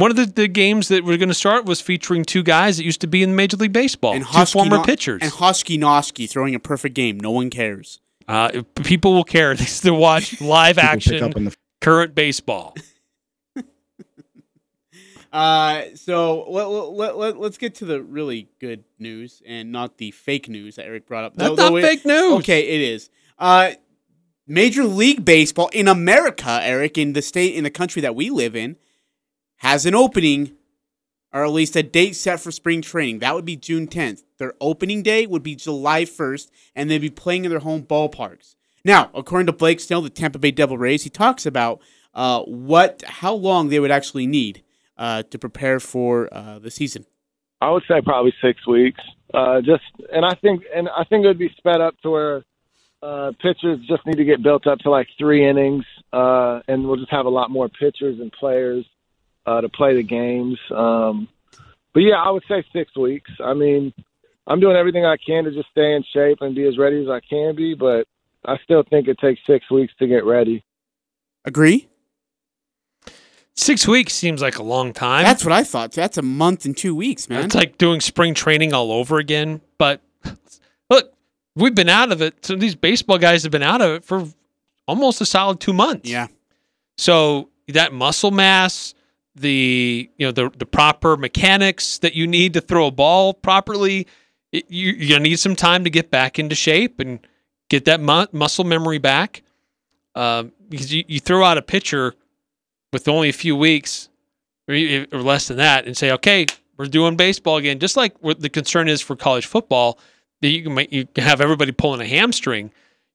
[0.00, 2.84] One of the, the games that we're going to start was featuring two guys that
[2.84, 5.20] used to be in Major League Baseball, And two former No- pitchers.
[5.22, 7.20] And Hosky Noski throwing a perfect game.
[7.20, 8.00] No one cares.
[8.28, 9.54] uh, people will care.
[9.60, 12.74] They still watch live action, the current baseball.
[15.32, 20.10] Uh, so let, let, let, let's get to the really good news and not the
[20.10, 21.36] fake news that Eric brought up.
[21.36, 22.32] That's Though- not though it- fake news.
[22.40, 23.10] Okay, it is.
[23.38, 23.72] Uh,
[24.48, 28.56] Major League Baseball in America, Eric, in the state, in the country that we live
[28.56, 28.74] in,
[29.60, 30.52] has an opening,
[31.32, 33.20] or at least a date set for spring training.
[33.20, 34.22] That would be June 10th.
[34.38, 38.54] Their opening day would be July 1st, and they'd be playing in their home ballparks.
[38.84, 41.82] Now, according to Blake Snell, the Tampa Bay Devil Rays, he talks about
[42.14, 44.62] uh, what, how long they would actually need
[44.96, 47.04] uh, to prepare for uh, the season.
[47.60, 49.00] I would say probably six weeks.
[49.34, 52.44] Uh, just and I think and I think it would be sped up to where
[53.02, 56.96] uh, pitchers just need to get built up to like three innings, uh, and we'll
[56.96, 58.86] just have a lot more pitchers and players
[59.50, 60.58] uh, to play the games.
[60.74, 61.28] Um,
[61.92, 63.30] but yeah, I would say six weeks.
[63.44, 63.92] I mean,
[64.46, 67.08] I'm doing everything I can to just stay in shape and be as ready as
[67.08, 68.06] I can be, but
[68.44, 70.64] I still think it takes six weeks to get ready.
[71.44, 71.88] Agree?
[73.56, 75.24] Six weeks seems like a long time.
[75.24, 75.92] That's what I thought.
[75.92, 77.44] That's a month and two weeks, man.
[77.44, 79.60] It's like doing spring training all over again.
[79.76, 80.00] But
[80.88, 81.12] look,
[81.56, 82.46] we've been out of it.
[82.46, 84.26] So these baseball guys have been out of it for
[84.86, 86.08] almost a solid two months.
[86.08, 86.28] yeah.
[86.96, 88.94] So that muscle mass,
[89.34, 94.06] the you know the the proper mechanics that you need to throw a ball properly,
[94.52, 97.20] it, you, need some time to get back into shape and
[97.68, 99.42] get that mu- muscle memory back.
[100.14, 102.14] Um, because you, you throw out a pitcher
[102.92, 104.08] with only a few weeks
[104.68, 104.74] or,
[105.12, 107.78] or less than that, and say, okay, we're doing baseball again.
[107.78, 109.98] Just like what the concern is for college football,
[110.40, 112.70] that you can make, you can have everybody pulling a hamstring.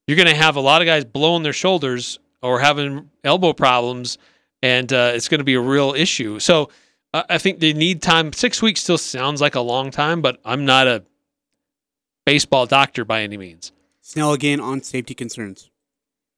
[0.07, 4.17] You're going to have a lot of guys blowing their shoulders or having elbow problems,
[4.65, 6.39] and uh, it's going to be a real issue.
[6.39, 6.69] So
[7.13, 8.33] uh, I think they need time.
[8.33, 11.03] Six weeks still sounds like a long time, but I'm not a
[12.25, 13.71] baseball doctor by any means.
[14.01, 15.69] Snell again on safety concerns.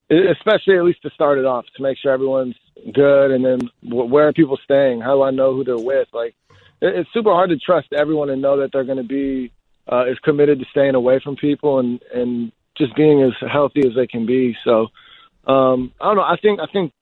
[0.09, 2.55] Especially at least to start it off to make sure everyone's
[2.93, 6.35] good and then where are people staying how do i know who they're with like
[6.79, 9.51] it's super hard to trust everyone and know that they're going to be
[9.91, 13.95] uh, as committed to staying away from people and and just being as healthy as
[13.95, 14.87] they can be so
[15.51, 16.93] um i don't know i think i think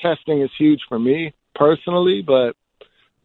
[0.00, 2.54] testing is huge for me personally but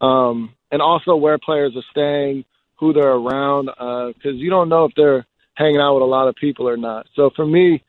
[0.05, 2.43] um and also where players are staying
[2.75, 3.65] who they're around
[4.13, 7.07] because you don't know if they're hanging out with a lot of people or not
[7.15, 7.83] so for me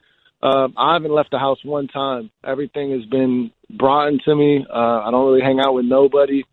[0.44, 2.30] um, I haven't left the house one time.
[2.46, 4.64] Everything has been brought into me.
[4.70, 6.44] Uh, I don't really hang out with nobody,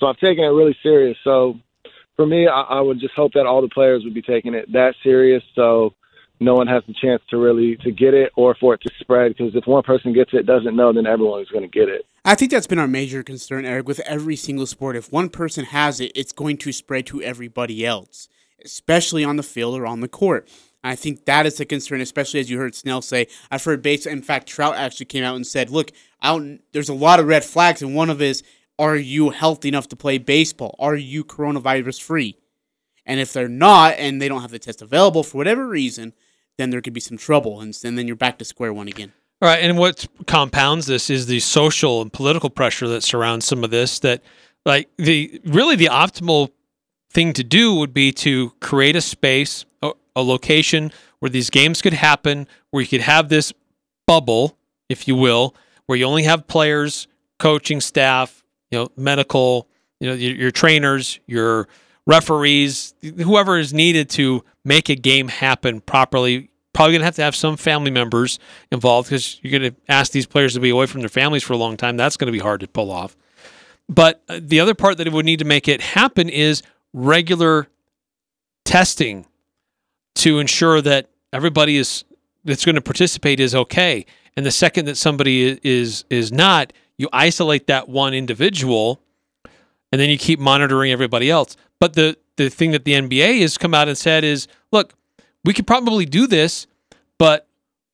[0.00, 1.16] so I've taken it really serious.
[1.22, 1.54] So
[2.16, 4.72] for me, I, I would just hope that all the players would be taking it
[4.72, 5.44] that serious.
[5.54, 5.94] So
[6.40, 9.36] no one has the chance to really to get it or for it to spread.
[9.36, 12.06] Because if one person gets it, doesn't know, then everyone is going to get it.
[12.24, 14.96] I think that's been our major concern, Eric, with every single sport.
[14.96, 18.28] If one person has it, it's going to spread to everybody else,
[18.64, 20.48] especially on the field or on the court.
[20.82, 23.26] I think that is a concern, especially as you heard Snell say.
[23.50, 24.06] I've heard base.
[24.06, 25.90] In fact, Trout actually came out and said, "Look,
[26.72, 28.42] there's a lot of red flags, and one of is,
[28.78, 30.76] are you healthy enough to play baseball?
[30.78, 32.36] Are you coronavirus free?
[33.04, 36.12] And if they're not, and they don't have the test available for whatever reason,
[36.58, 39.12] then there could be some trouble, and, and then you're back to square one again."
[39.42, 43.64] All right, and what compounds this is the social and political pressure that surrounds some
[43.64, 43.98] of this.
[44.00, 44.22] That,
[44.64, 46.50] like the really the optimal
[47.10, 49.64] thing to do would be to create a space
[50.16, 50.90] a location
[51.20, 53.52] where these games could happen, where you could have this
[54.06, 54.56] bubble,
[54.88, 57.06] if you will, where you only have players,
[57.38, 59.68] coaching staff, you know, medical,
[60.00, 61.68] you know, your, your trainers, your
[62.06, 66.50] referees, whoever is needed to make a game happen properly.
[66.72, 68.38] Probably gonna have to have some family members
[68.70, 71.56] involved because you're gonna ask these players to be away from their families for a
[71.56, 71.96] long time.
[71.96, 73.16] That's gonna be hard to pull off.
[73.88, 77.68] But uh, the other part that it would need to make it happen is regular
[78.64, 79.26] testing
[80.16, 82.04] to ensure that everybody is
[82.44, 84.06] that's going to participate is okay.
[84.36, 89.00] And the second that somebody is is not, you isolate that one individual,
[89.92, 91.56] and then you keep monitoring everybody else.
[91.80, 94.94] But the the thing that the NBA has come out and said is, look,
[95.44, 96.66] we could probably do this,
[97.18, 97.46] but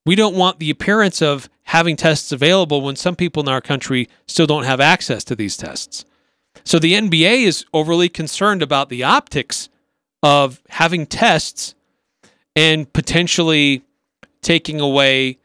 [0.04, 4.08] we don't want the appearance of having tests available when some people in our country
[4.26, 6.04] still don't have access to these tests.
[6.64, 9.68] So the NBA is overly concerned about the optics
[10.22, 11.74] of having tests
[12.54, 13.82] and potentially
[14.42, 15.38] taking away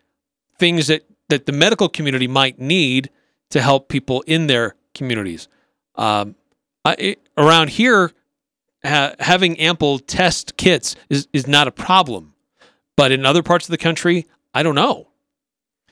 [0.59, 3.09] things that, that the medical community might need
[3.51, 5.47] to help people in their communities.
[5.95, 6.35] Um,
[6.83, 8.11] I, around here,
[8.87, 12.33] ha- having ample test kits is, is not a problem.
[12.95, 15.07] But in other parts of the country, I don't know.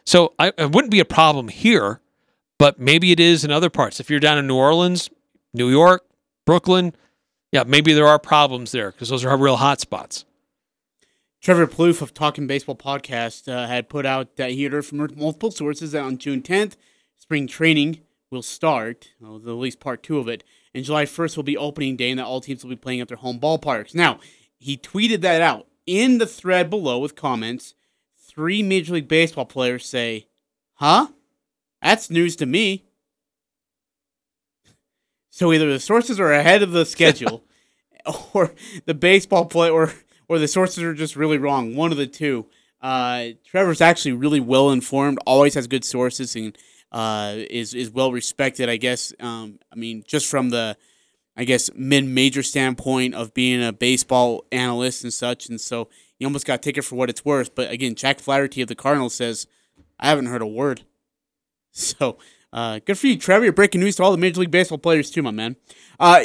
[0.05, 2.01] So I, it wouldn't be a problem here,
[2.57, 3.99] but maybe it is in other parts.
[3.99, 5.09] If you're down in New Orleans,
[5.53, 6.05] New York,
[6.45, 6.95] Brooklyn,
[7.51, 10.25] yeah, maybe there are problems there because those are real hot spots.
[11.41, 14.97] Trevor Plouffe of Talking Baseball podcast uh, had put out that he had heard from
[15.15, 16.75] multiple sources that on June 10th,
[17.17, 17.99] spring training
[18.31, 20.43] will start, well, at least part two of it,
[20.75, 23.07] and July 1st will be opening day, and that all teams will be playing at
[23.07, 23.95] their home ballparks.
[23.95, 24.19] Now,
[24.59, 27.75] he tweeted that out in the thread below with comments.
[28.19, 30.27] Three Major League Baseball players say,
[30.73, 31.07] Huh?
[31.81, 32.83] That's news to me.
[35.29, 37.45] So either the sources are ahead of the schedule,
[38.33, 38.53] or
[38.85, 39.93] the baseball play, or
[40.27, 41.75] or the sources are just really wrong.
[41.75, 42.47] One of the two.
[42.81, 46.55] Uh, Trevor's actually really well informed, always has good sources, and
[46.91, 48.69] uh, is is well respected.
[48.69, 49.13] I guess.
[49.19, 50.77] Um, I mean, just from the,
[51.35, 56.27] I guess mid major standpoint of being a baseball analyst and such, and so you
[56.27, 57.55] almost got it for what it's worth.
[57.55, 59.47] But again, Jack Flaherty of the Cardinals says,
[59.99, 60.83] I haven't heard a word.
[61.77, 62.17] So
[62.53, 63.43] uh, good for you, Trevor.
[63.43, 65.57] You're breaking news to all the Major League Baseball players too, my man.
[65.99, 66.21] Uh,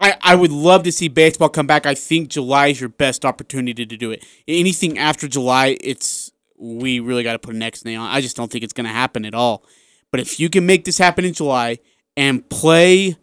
[0.00, 1.84] I, I would love to see baseball come back.
[1.84, 4.24] I think July is your best opportunity to do it.
[4.48, 8.08] Anything after July, it's we really got to put an X nail on.
[8.08, 9.62] I just don't think it's going to happen at all.
[10.10, 11.78] But if you can make this happen in July
[12.16, 13.16] and play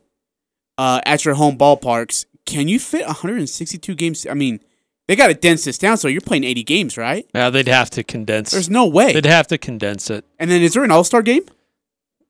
[0.77, 4.25] uh, at your home ballparks, can you fit 162 games?
[4.29, 4.59] I mean,
[5.07, 7.27] they got to dense this down, so you're playing 80 games, right?
[7.33, 8.51] Yeah, they'd have to condense.
[8.51, 9.13] There's no way.
[9.13, 10.25] They'd have to condense it.
[10.39, 11.43] And then is there an All Star game?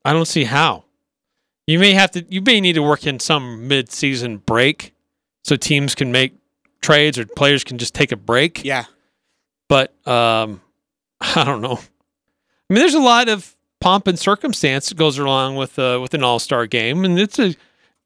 [0.04, 0.86] I don't see how.
[1.68, 2.26] You may have to.
[2.30, 4.94] You may need to work in some mid-season break,
[5.44, 6.36] so teams can make
[6.82, 8.63] trades or players can just take a break.
[8.63, 8.86] Yeah.
[9.68, 10.62] But um,
[11.22, 11.80] I don't know.
[11.80, 13.55] I mean, there's a lot of
[13.86, 17.38] pomp and circumstance that goes along with uh, with an All Star game, and it's
[17.38, 17.54] a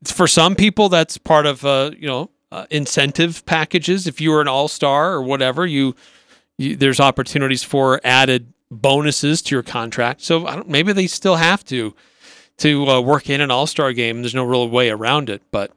[0.04, 4.06] for some people that's part of uh, you know uh, incentive packages.
[4.06, 5.96] If you were an All Star or whatever, you,
[6.58, 10.22] you there's opportunities for added bonuses to your contract.
[10.22, 11.96] So maybe they still have to
[12.58, 14.22] to uh, work in an All Star game.
[14.22, 15.72] There's no real way around it, but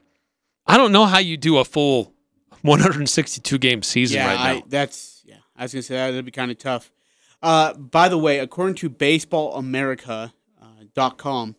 [0.67, 2.12] I don't know how you do a full
[2.62, 4.59] 162 game season yeah, right now.
[4.59, 5.37] I, that's yeah.
[5.57, 6.91] I was gonna say that'd be kind of tough.
[7.42, 11.52] Uh, by the way, according to BaseballAmerica.com uh,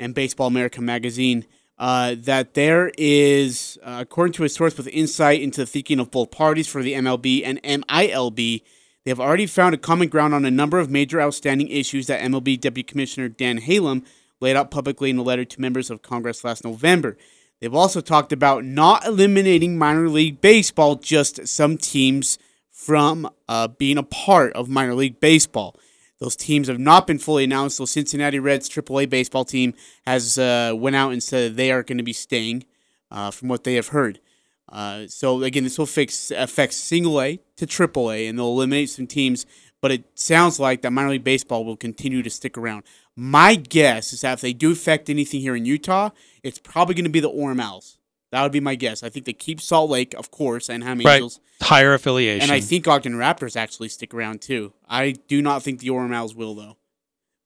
[0.00, 1.46] and Baseball America magazine,
[1.78, 6.10] uh, that there is, uh, according to a source with insight into the thinking of
[6.10, 8.62] both parties for the MLB and MILB,
[9.04, 12.20] they have already found a common ground on a number of major outstanding issues that
[12.20, 14.04] MLB Deputy Commissioner Dan Halem
[14.40, 17.16] laid out publicly in a letter to members of Congress last November.
[17.60, 22.38] They've also talked about not eliminating minor league baseball, just some teams
[22.80, 25.76] from uh, being a part of minor league baseball.
[26.18, 27.76] Those teams have not been fully announced.
[27.76, 29.74] The Cincinnati Reds AAA baseball team
[30.06, 32.64] has uh, went out and said they are going to be staying,
[33.10, 34.18] uh, from what they have heard.
[34.66, 38.88] Uh, so again, this will fix affect single A to triple A, and they'll eliminate
[38.88, 39.44] some teams.
[39.82, 42.84] But it sounds like that minor league baseball will continue to stick around.
[43.14, 46.10] My guess is that if they do affect anything here in Utah,
[46.42, 47.98] it's probably going to be the Orem Owls.
[48.30, 49.02] That would be my guess.
[49.02, 51.14] I think they keep Salt Lake, of course, and Ham Right.
[51.16, 51.40] Angels.
[51.62, 52.42] Higher affiliation.
[52.42, 54.72] And I think Ogden Raptors actually stick around too.
[54.88, 56.76] I do not think the Orem Owls will though.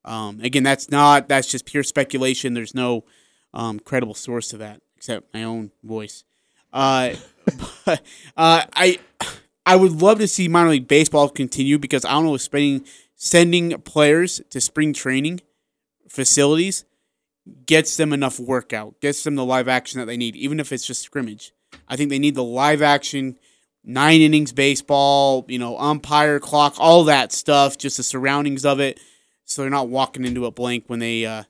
[0.04, 2.54] Um, again, that's not that's just pure speculation.
[2.54, 3.04] There's no
[3.54, 6.24] um, credible source to that except my own voice.
[6.72, 7.14] Uh,
[7.86, 8.02] but,
[8.36, 8.98] uh, I
[9.66, 12.84] I would love to see minor league baseball continue because I don't know if spending
[13.16, 15.40] sending players to spring training
[16.08, 16.84] facilities
[17.66, 20.86] gets them enough workout, gets them the live action that they need, even if it's
[20.86, 21.52] just scrimmage.
[21.88, 23.38] I think they need the live action,
[23.84, 28.98] nine innings baseball, you know, umpire clock, all that stuff, just the surroundings of it,
[29.44, 31.44] so they're not walking into a blank when they uh,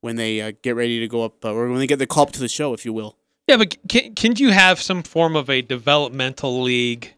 [0.00, 2.24] when they uh, get ready to go up uh, or when they get the call
[2.24, 3.16] up to the show, if you will.
[3.46, 7.14] Yeah, but can can you have some form of a developmental league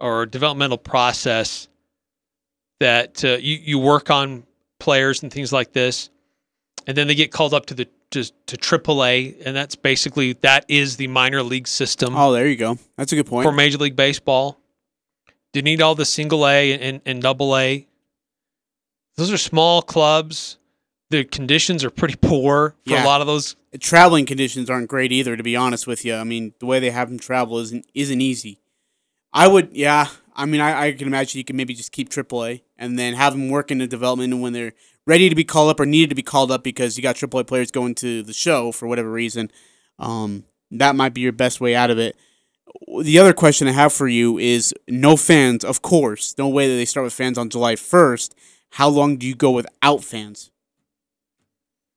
[0.00, 1.68] or developmental process
[2.78, 4.44] that uh, you you work on
[4.78, 6.10] players and things like this,
[6.86, 10.64] and then they get called up to the to, to AAA, and that's basically that
[10.68, 12.78] is the minor league system Oh, there you go.
[12.96, 13.44] That's a good point.
[13.46, 14.58] for Major League Baseball.
[15.52, 17.86] Do you need all the single A and, and double A?
[19.16, 20.58] Those are small clubs.
[21.10, 23.04] The conditions are pretty poor for Yeah.
[23.04, 26.14] a lot of those traveling conditions aren't great either, to be honest with you.
[26.14, 28.60] I mean, the way they have them travel isn't isn't easy.
[29.32, 30.08] I would, yeah.
[30.34, 33.32] I mean, I, I can imagine you can maybe just keep AAA and then have
[33.34, 34.72] them work in the development, and when they're
[35.06, 37.46] ready to be called up or needed to be called up because you got AAA
[37.46, 39.50] players going to the show for whatever reason,
[39.98, 42.16] um, that might be your best way out of it.
[43.02, 46.34] The other question I have for you is no fans, of course.
[46.38, 48.32] No way that they start with fans on July 1st.
[48.70, 50.50] How long do you go without fans?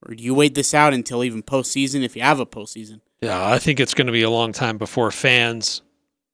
[0.05, 3.01] Or do you wait this out until even postseason if you have a postseason?
[3.21, 5.81] Yeah, I think it's going to be a long time before fans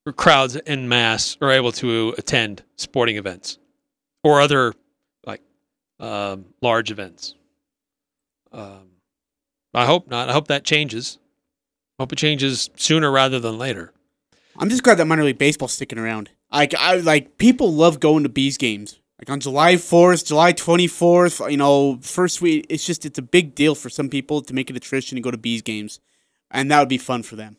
[0.05, 3.59] or crowds en masse are able to attend sporting events
[4.23, 4.73] or other
[6.01, 7.35] um, large events.
[8.51, 8.89] Um,
[9.73, 10.29] I hope not.
[10.29, 11.19] I hope that changes.
[11.97, 13.93] I hope it changes sooner rather than later.
[14.57, 16.29] I'm just glad that minor league baseball's sticking around.
[16.51, 18.99] Like I like people love going to bees games.
[19.19, 22.65] Like on July 4th, July 24th, you know, first week.
[22.69, 25.21] It's just it's a big deal for some people to make it a tradition to
[25.21, 25.99] go to bees games,
[26.49, 27.57] and that would be fun for them.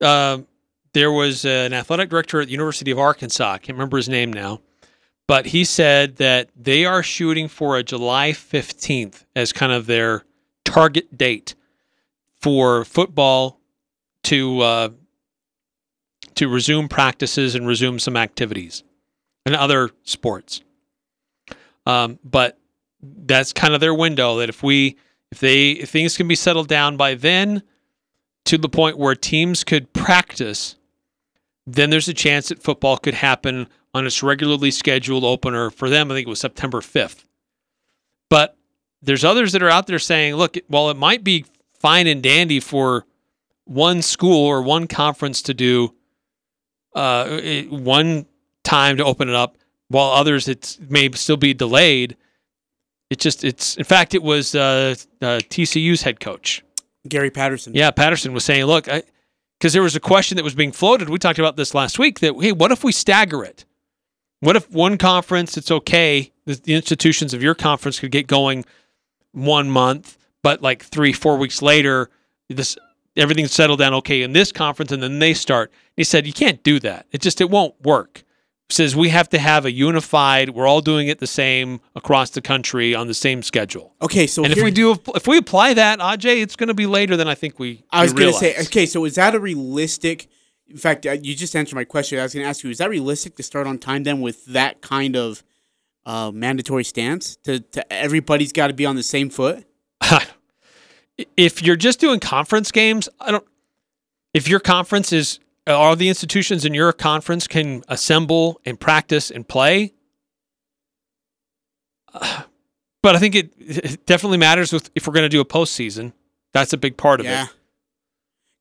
[0.00, 0.46] Um,
[0.94, 3.52] there was an athletic director at the University of Arkansas.
[3.52, 4.62] I can't remember his name now,
[5.30, 10.24] but he said that they are shooting for a July 15th as kind of their
[10.64, 11.54] target date
[12.40, 13.60] for football
[14.24, 14.88] to uh,
[16.34, 18.82] to resume practices and resume some activities
[19.46, 20.62] and other sports.
[21.86, 22.58] Um, but
[23.00, 24.38] that's kind of their window.
[24.38, 24.96] That if we
[25.30, 27.62] if they if things can be settled down by then
[28.46, 30.74] to the point where teams could practice,
[31.68, 36.10] then there's a chance that football could happen on its regularly scheduled opener for them.
[36.10, 37.24] I think it was September 5th.
[38.28, 38.56] But
[39.02, 41.44] there's others that are out there saying, look, while it might be
[41.78, 43.06] fine and dandy for
[43.64, 45.94] one school or one conference to do
[46.94, 48.26] uh, one
[48.64, 49.56] time to open it up,
[49.88, 52.16] while others it may still be delayed.
[53.10, 56.62] It just it's in fact it was uh, uh, TCU's head coach
[57.08, 57.74] Gary Patterson.
[57.74, 61.08] yeah, Patterson was saying, look, because there was a question that was being floated.
[61.08, 63.64] We talked about this last week that, hey, what if we stagger it?
[64.40, 68.64] What if one conference, it's okay, the, the institutions of your conference could get going
[69.32, 72.10] one month, but like three, four weeks later,
[72.48, 72.76] this
[73.16, 75.70] everything's settled down okay in this conference, and then they start.
[75.96, 77.06] He said, you can't do that.
[77.12, 78.22] It just, it won't work.
[78.68, 82.30] He says, we have to have a unified, we're all doing it the same across
[82.30, 83.94] the country on the same schedule.
[84.00, 86.86] Okay, so and if we do, if we apply that, Aj, it's going to be
[86.86, 87.82] later than I think we.
[87.90, 90.28] I was going to say, okay, so is that a realistic?
[90.70, 92.18] In fact, uh, you just answered my question.
[92.18, 94.44] I was going to ask you, is that realistic to start on time then with
[94.46, 95.42] that kind of
[96.06, 97.36] uh, mandatory stance?
[97.44, 99.64] To, to everybody's got to be on the same foot.
[101.36, 103.46] if you're just doing conference games, I don't.
[104.32, 109.46] If your conference is all the institutions in your conference can assemble and practice and
[109.46, 109.92] play,
[112.14, 112.42] uh,
[113.02, 116.12] but I think it, it definitely matters with if we're going to do a postseason.
[116.52, 117.44] That's a big part of Yeah.
[117.44, 117.50] it.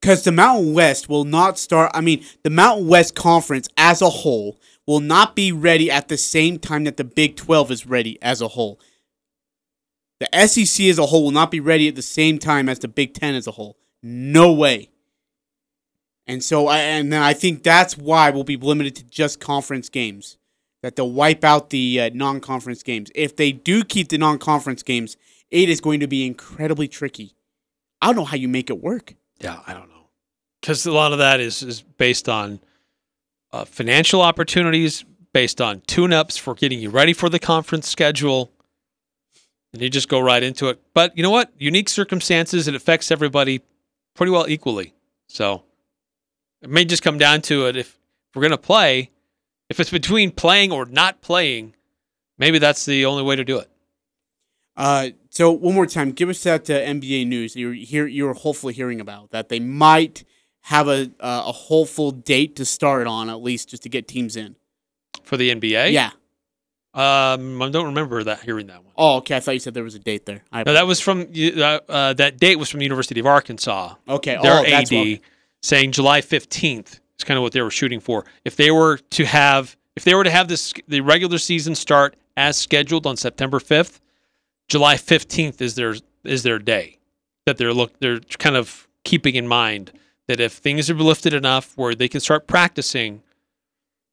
[0.02, 1.92] Because the Mountain West will not start.
[1.94, 6.18] I mean, the Mountain West Conference as a whole will not be ready at the
[6.18, 8.80] same time that the Big 12 is ready as a whole.
[10.20, 12.88] The SEC as a whole will not be ready at the same time as the
[12.88, 13.78] Big 10 as a whole.
[14.02, 14.90] No way.
[16.28, 19.90] And so, I, and then I think that's why we'll be limited to just conference
[19.90, 20.38] games.
[20.82, 23.12] That they'll wipe out the uh, non conference games.
[23.14, 25.18] If they do keep the non conference games,
[25.52, 27.36] it is going to be incredibly tricky.
[28.02, 29.16] I don't know how you make it work.
[29.40, 30.08] Yeah, I don't know.
[30.62, 32.60] because a lot of that is is based on
[33.52, 38.52] uh, financial opportunities, based on tune-ups for getting you ready for the conference schedule,
[39.74, 40.80] and you just go right into it.
[40.94, 41.52] But you know what?
[41.58, 42.68] Unique circumstances.
[42.68, 43.62] It affects everybody
[44.16, 44.94] pretty well equally.
[45.28, 45.64] So
[46.62, 47.76] it may just come down to it.
[47.78, 47.98] If
[48.36, 49.12] we're going to play,
[49.70, 51.76] if it's between playing or not playing,
[52.38, 53.70] maybe that's the only way to do it.
[54.80, 58.74] Uh, so one more time, give us that uh, NBA news you're hear you're hopefully
[58.74, 60.24] hearing about that they might
[60.62, 64.38] have a uh, a hopeful date to start on at least just to get teams
[64.38, 64.56] in.
[65.24, 65.92] For the NBA?
[65.92, 66.12] Yeah.
[66.94, 68.94] Um, I don't remember that hearing that one.
[68.98, 69.36] Oh, okay.
[69.36, 70.44] I thought you said there was a date there.
[70.52, 73.96] I No, that was from uh, uh, that date was from the University of Arkansas.
[74.08, 74.40] okay.
[74.42, 75.20] Their oh, AD what-
[75.62, 78.26] saying July fifteenth is kind of what they were shooting for.
[78.46, 82.16] If they were to have, if they were to have this the regular season start
[82.38, 84.00] as scheduled on September fifth,
[84.70, 87.00] July fifteenth is their is their day
[87.46, 89.92] that they're look they're kind of keeping in mind
[90.28, 93.24] that if things are lifted enough where they can start practicing,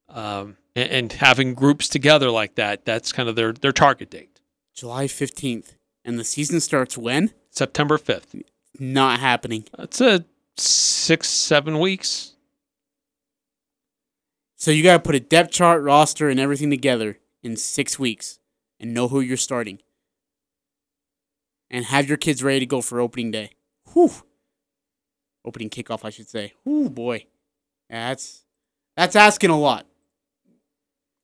[0.09, 4.41] um, and, and having groups together like that, that's kind of their their target date,
[4.75, 7.33] July fifteenth, and the season starts when?
[7.51, 8.35] September fifth.
[8.79, 9.65] Not happening.
[9.77, 10.25] That's a
[10.57, 12.33] six seven weeks.
[14.57, 18.39] So you got to put a depth chart, roster, and everything together in six weeks,
[18.81, 19.81] and know who you're starting,
[21.71, 23.51] and have your kids ready to go for opening day.
[23.93, 24.13] Whew.
[25.45, 26.55] Opening kickoff, I should say.
[26.65, 27.27] Whew, boy,
[27.89, 28.45] that's
[28.97, 29.87] that's asking a lot.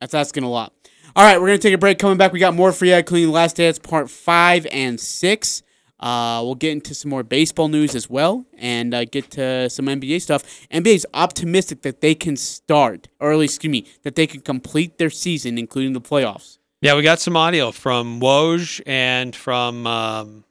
[0.01, 0.73] That's asking a lot.
[1.15, 1.99] All right, we're gonna take a break.
[1.99, 3.03] Coming back, we got more for you.
[3.03, 5.63] Clean Last Dance Part Five and Six.
[5.99, 9.87] Uh, we'll get into some more baseball news as well, and uh, get to some
[9.87, 10.43] NBA stuff.
[10.73, 15.11] NBA is optimistic that they can start, or excuse me, that they can complete their
[15.11, 16.59] season, including the playoffs.
[16.83, 20.45] Yeah, we got some audio from Woj and from um,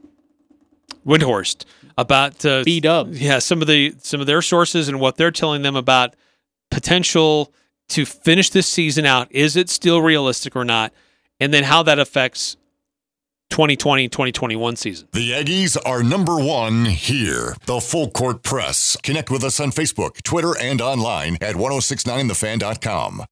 [1.05, 1.65] Windhorst
[1.97, 3.13] about uh, B Dub.
[3.13, 6.15] yeah some of the some of their sources and what they're telling them about
[6.69, 7.53] potential
[7.89, 9.27] to finish this season out.
[9.29, 10.93] Is it still realistic or not?
[11.41, 12.55] And then how that affects
[13.49, 15.09] 2020 2021 season.
[15.11, 17.57] The Aggies are number one here.
[17.65, 18.95] The Full Court Press.
[19.03, 23.25] Connect with us on Facebook, Twitter, and online at 1069thefan.com.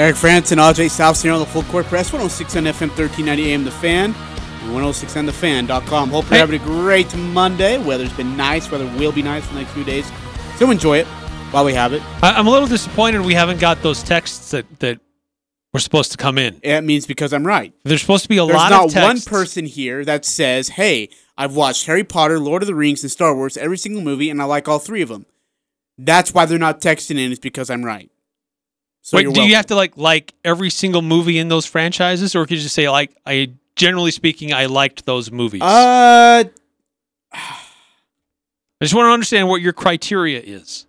[0.00, 3.52] Eric Frandsen and Ajay Salvesen here on the Full Court Press, 106 on FM, 1390
[3.52, 6.08] AM The Fan, and 106 on thefan.com.
[6.08, 7.76] Hope you're having a great Monday.
[7.76, 8.70] Weather's been nice.
[8.70, 10.10] Weather will be nice for the next few days.
[10.56, 11.06] So enjoy it
[11.50, 12.00] while we have it.
[12.22, 15.00] I, I'm a little disappointed we haven't got those texts that that
[15.74, 16.58] were supposed to come in.
[16.62, 17.74] It means because I'm right.
[17.84, 18.94] There's supposed to be a There's lot of texts.
[18.94, 22.74] There's not one person here that says, "Hey, I've watched Harry Potter, Lord of the
[22.74, 25.26] Rings, and Star Wars every single movie, and I like all three of them."
[25.98, 27.32] That's why they're not texting in.
[27.32, 28.10] Is because I'm right.
[29.02, 32.44] So Wait, do you have to like like every single movie in those franchises, or
[32.46, 35.62] could you just say like I generally speaking I liked those movies?
[35.62, 36.44] Uh,
[37.32, 40.86] I just want to understand what your criteria is,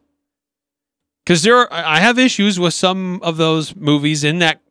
[1.26, 4.62] because there are, I have issues with some of those movies in that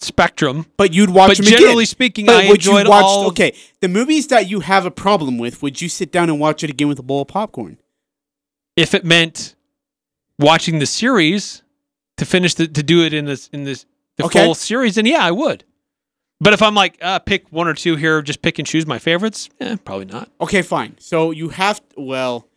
[0.00, 0.66] spectrum.
[0.76, 1.86] but you'd watch But generally again.
[1.86, 3.04] speaking, But I enjoyed watch?
[3.04, 3.26] all.
[3.28, 6.62] Okay, the movies that you have a problem with, would you sit down and watch
[6.64, 7.78] it again with a bowl of popcorn?
[8.76, 9.54] If it meant
[10.38, 11.62] watching the series
[12.16, 13.86] to finish the, to do it in this in this
[14.16, 14.44] the Okay.
[14.44, 15.64] full series, then yeah, I would.
[16.40, 18.98] But if I'm like uh, pick one or two here, just pick and choose my
[18.98, 20.30] favorites, eh, probably not.
[20.40, 20.96] Okay, fine.
[20.98, 22.48] So you have well,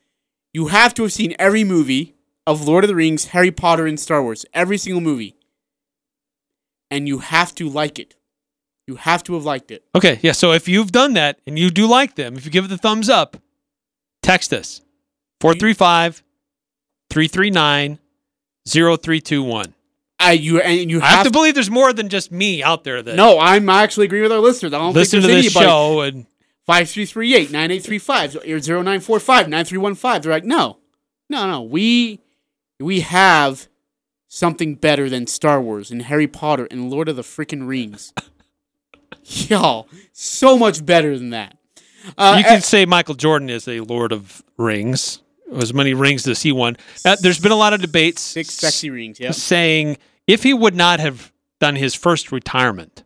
[0.54, 2.16] you have to have seen every movie
[2.48, 4.46] of Lord of the Rings, Harry Potter, and Star Wars.
[4.54, 5.36] Every single movie.
[6.92, 8.16] And you have to like it.
[8.88, 9.84] You have to have liked it.
[9.94, 10.32] Okay, yeah.
[10.32, 12.78] So if you've done that and you do like them, if you give it the
[12.78, 13.38] thumbs up,
[14.24, 14.82] text us
[15.42, 16.24] 435
[17.12, 18.00] 339
[18.72, 19.74] 0321.
[20.20, 22.84] I you and you I have have, to believe there's more than just me out
[22.84, 24.74] there that No, I'm I actually agree with our listeners.
[24.74, 25.66] I don't listen to this anybody.
[25.66, 26.26] show and
[26.66, 30.22] 5338 9835 or 0945 9315.
[30.22, 30.78] They're like, no,
[31.30, 31.62] no, no.
[31.62, 32.20] We
[32.80, 33.68] we have
[34.28, 38.14] something better than Star Wars and Harry Potter and Lord of the freaking Rings.
[39.24, 41.58] Y'all, so much better than that.
[42.18, 45.22] Uh, you can say Michael Jordan is a Lord of Rings.
[45.56, 46.78] As many rings as he won?
[47.04, 49.20] Uh, there's been a lot of debates six sexy rings.
[49.20, 49.34] Yep.
[49.34, 49.98] saying
[50.28, 53.04] if he would not have done his first retirement,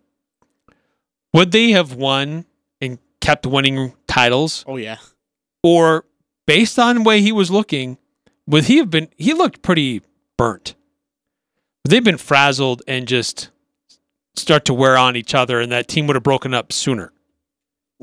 [1.33, 2.45] would they have won
[2.81, 4.65] and kept winning titles?
[4.67, 4.97] Oh yeah.
[5.63, 6.05] Or
[6.45, 7.97] based on the way he was looking,
[8.45, 10.01] would he have been he looked pretty
[10.37, 10.75] burnt.
[11.83, 13.49] Would they have been frazzled and just
[14.35, 17.12] start to wear on each other and that team would have broken up sooner?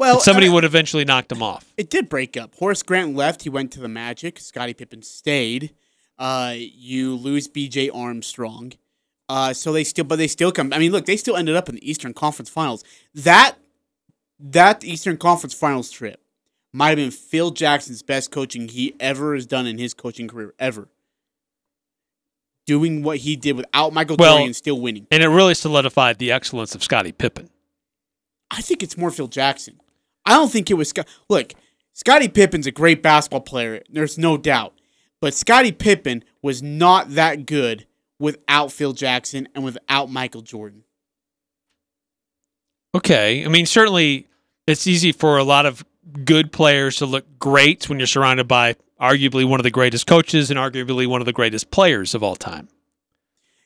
[0.01, 1.71] Well, And somebody uh, would eventually knocked him off.
[1.77, 2.55] It did break up.
[2.55, 3.43] Horace Grant left.
[3.43, 4.41] He went to the Magic.
[4.41, 5.75] Scottie Pippen stayed.
[6.19, 7.91] Uh, you lose B.J.
[7.91, 8.73] Armstrong.
[9.29, 10.73] Uh, so they still, but they still come.
[10.73, 12.83] I mean, look, they still ended up in the Eastern Conference Finals.
[13.15, 13.57] That
[14.39, 16.19] that Eastern Conference Finals trip
[16.73, 20.55] might have been Phil Jackson's best coaching he ever has done in his coaching career
[20.59, 20.89] ever.
[22.67, 25.07] Doing what he did without Michael Well- Jordan and still winning.
[25.11, 27.51] And it really solidified the excellence of Scottie Pippen.
[28.51, 29.79] I think it's more Phil Jackson.
[30.25, 31.09] I don't think it was Scott.
[31.29, 31.55] Look,
[31.93, 33.83] Scottie Pippen's a great basketball player.
[33.91, 34.75] There's no doubt.
[35.21, 37.87] But Scottie Pippen was not that good
[38.19, 40.85] without Phil Jackson and without Michael Jordan.
[42.95, 43.45] Okay.
[43.45, 44.29] I mean, certainly
[44.67, 45.85] it's easy for a lot of
[46.25, 50.51] good players to look great when you're surrounded by arguably one of the greatest coaches
[50.51, 52.69] and arguably one of the greatest players of all time.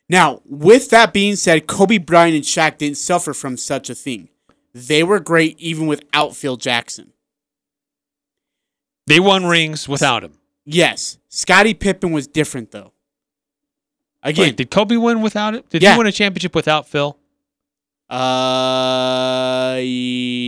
[0.08, 4.28] Now, with that being said, Kobe Bryant and Shaq didn't suffer from such a thing.
[4.74, 7.12] They were great even without Phil Jackson.
[9.06, 10.38] They won rings without him.
[10.64, 12.92] Yes, Scottie Pippen was different though.
[14.22, 15.68] Again, Wait, did Kobe win without it?
[15.68, 15.92] Did Yeah.
[15.92, 17.18] he win a championship without Phil?
[18.10, 19.76] uh,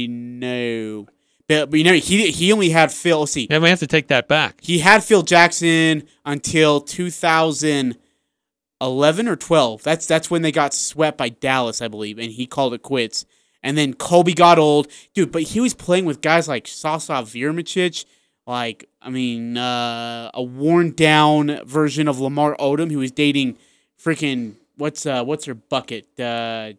[0.08, 1.06] no,
[1.48, 3.20] but, but you know he he only had Phil.
[3.20, 4.58] let's See, Yeah, we have to take that back.
[4.62, 9.82] he had Phil Jackson until 2011 or 12.
[9.82, 13.24] That's that's when they got swept by Dallas, I believe, and he called it quits.
[13.62, 15.32] And then Kobe got old, dude.
[15.32, 18.04] But he was playing with guys like Sasha Vujacic,
[18.46, 22.90] like I mean, uh, a worn down version of Lamar Odom.
[22.90, 23.58] He was dating
[24.02, 26.06] freaking what's uh what's her bucket?
[26.20, 26.72] Uh,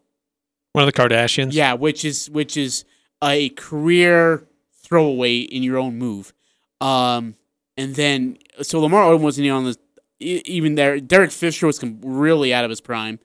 [0.72, 1.52] One of the Kardashians.
[1.52, 2.84] yeah, which is which is
[3.22, 4.44] a career
[4.82, 6.32] throwaway in your own move.
[6.80, 7.34] Um,
[7.76, 9.76] and then so Lamar Odom wasn't even on the
[10.20, 11.00] even there.
[11.00, 13.18] Derek Fisher was really out of his prime.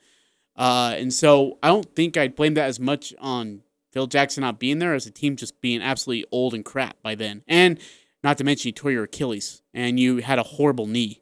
[0.55, 4.59] Uh, and so I don't think I'd blame that as much on Phil Jackson not
[4.59, 7.43] being there as the team just being absolutely old and crap by then.
[7.47, 7.79] And
[8.23, 11.21] not to mention you tore your Achilles and you had a horrible knee.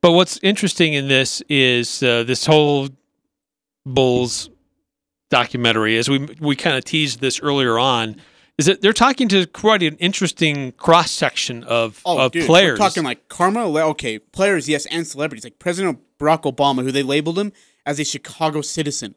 [0.00, 2.88] But what's interesting in this is uh, this whole
[3.84, 4.50] Bulls
[5.30, 8.16] documentary, as we we kind of teased this earlier on,
[8.58, 12.78] is that they're talking to quite an interesting cross section of of Oh, dude, players.
[12.78, 17.02] We're talking like Carmen, Okay, players, yes, and celebrities like President Barack Obama, who they
[17.02, 17.52] labeled him
[17.86, 19.14] as a Chicago citizen.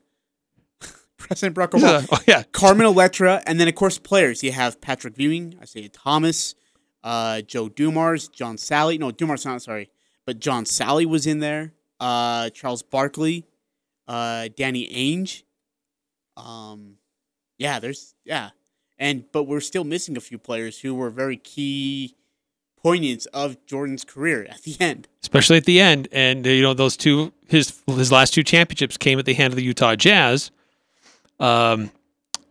[1.18, 4.44] President Barack Obama, Yeah, oh, yeah, Carmen Electra, and then of course players.
[4.44, 6.56] You have Patrick Ewing, Isiah Thomas,
[7.04, 9.00] uh, Joe Dumars, John Salley.
[9.00, 9.90] No, Dumars not sorry,
[10.26, 11.74] but John Salley was in there.
[12.00, 13.46] Uh, Charles Barkley,
[14.08, 15.44] uh, Danny Ainge.
[16.36, 16.98] Um,
[17.58, 18.50] yeah, there's yeah,
[18.98, 22.16] and but we're still missing a few players who were very key
[22.86, 25.08] poignants of Jordan's career at the end.
[25.24, 26.08] especially at the end.
[26.12, 29.56] And you know those two his his last two championships came at the hand of
[29.58, 30.52] the Utah Jazz.
[31.40, 31.90] Um,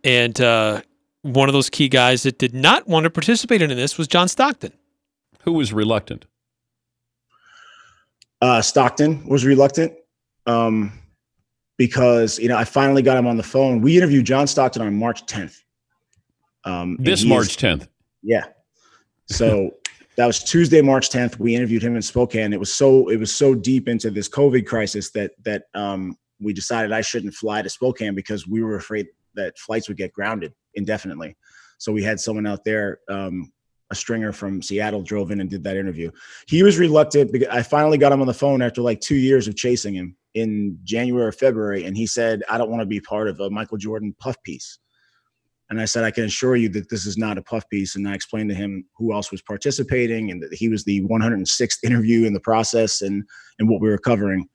[0.03, 0.81] and uh,
[1.21, 4.27] one of those key guys that did not want to participate in this was John
[4.27, 4.73] Stockton.
[5.43, 6.25] Who was reluctant?
[8.41, 9.93] uh, Stockton was reluctant
[10.47, 10.91] um,
[11.77, 13.79] because you know I finally got him on the phone.
[13.81, 15.61] We interviewed John Stockton on March 10th.
[16.65, 17.87] Um, This he is- March 10th.
[18.21, 18.43] yeah.
[19.27, 19.71] So
[20.17, 21.39] that was Tuesday, March 10th.
[21.39, 22.53] We interviewed him in Spokane.
[22.53, 26.53] It was so it was so deep into this COVID crisis that that um, we
[26.53, 30.53] decided I shouldn't fly to Spokane because we were afraid that flights would get grounded
[30.75, 31.35] indefinitely.
[31.77, 33.51] So we had someone out there, um,
[33.91, 36.09] a stringer from Seattle, drove in and did that interview.
[36.47, 39.47] He was reluctant because I finally got him on the phone after like two years
[39.47, 42.99] of chasing him in January or February, and he said, "I don't want to be
[42.99, 44.79] part of a Michael Jordan puff piece."
[45.69, 47.95] And I said, I can assure you that this is not a puff piece.
[47.95, 51.83] And I explained to him who else was participating and that he was the 106th
[51.83, 53.23] interview in the process and,
[53.59, 54.47] and what we were covering.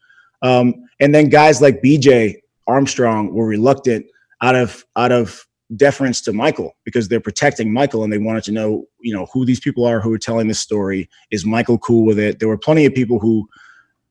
[0.43, 2.37] Um, and then guys like BJ
[2.67, 4.07] Armstrong were reluctant
[4.41, 5.45] out of out of
[5.77, 9.45] deference to Michael because they're protecting Michael and they wanted to know, you know, who
[9.45, 11.09] these people are who are telling this story.
[11.31, 12.39] Is Michael cool with it?
[12.39, 13.49] There were plenty of people who,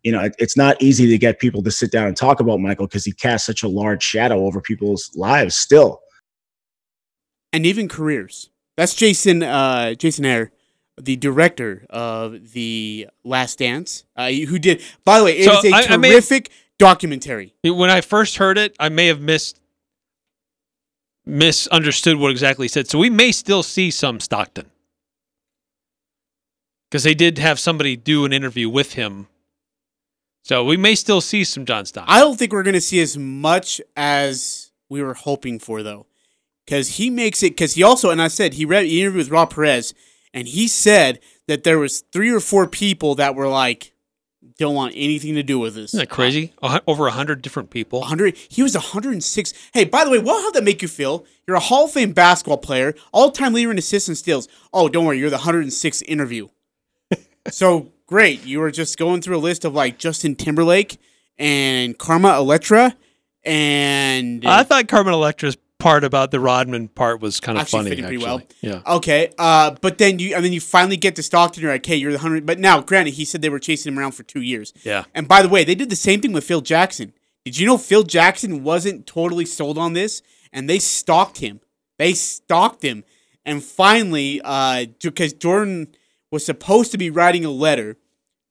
[0.04, 2.60] you know, it- it's not easy to get people to sit down and talk about
[2.60, 6.02] Michael because he casts such a large shadow over people's lives still.
[7.52, 8.50] And even careers.
[8.78, 10.52] That's Jason uh, Jason Hehir,
[11.02, 14.82] the director of the Last Dance, uh, who did.
[15.04, 17.56] By the way, it is So a I- I may have- terrific documentary.
[17.64, 19.60] When I first heard it, I may have missed
[21.26, 22.88] misunderstood what exactly he said.
[22.90, 24.70] So we may still see some Stockton
[26.90, 29.28] because they did have somebody do an interview with him.
[30.44, 32.12] So we may still see some John Stockton.
[32.14, 36.08] I don't think we're going to see as much as we were hoping for, though,
[36.70, 37.52] because he makes it.
[37.52, 39.94] Because he also, and I said he read he interviewed with Rob Perez,
[40.34, 43.94] and he said that there was three or four people that were like,
[44.60, 45.92] don't want anything to do with this.
[45.92, 46.54] Isn't that crazy?
[46.86, 48.02] Over a hundred different people.
[48.02, 51.56] 100 he was 106 hey by the way what how'd that make you feel you're
[51.56, 55.18] a hall of fame basketball player all-time leader in assists and steals oh don't worry
[55.18, 56.50] you're the 106th interview
[57.50, 58.44] so great.
[58.44, 61.00] You were just going through a list of like Justin Timberlake
[61.38, 62.96] and Carmen Electra,
[63.44, 67.90] and I thought Carmen Electra's part about the Rodman part was kind of Actually funny.
[67.90, 68.42] fitting pretty well.
[68.62, 68.82] Yeah.
[68.86, 71.64] Okay, uh, but then you and then you finally get to Stockton.
[71.64, 72.46] You're like, hey, you're the hundred.
[72.46, 74.74] But now, granted, he said they were chasing him around for two years.
[74.84, 75.06] Yeah.
[75.16, 77.14] And by the way, they did the same thing with Phil Jackson.
[77.46, 80.22] Did you know Phil Jackson wasn't totally sold on this,
[80.54, 81.62] and they stalked him.
[81.98, 83.04] They stalked him,
[83.46, 85.88] and finally, uh, because Jordan
[86.32, 87.98] was supposed to be writing a letter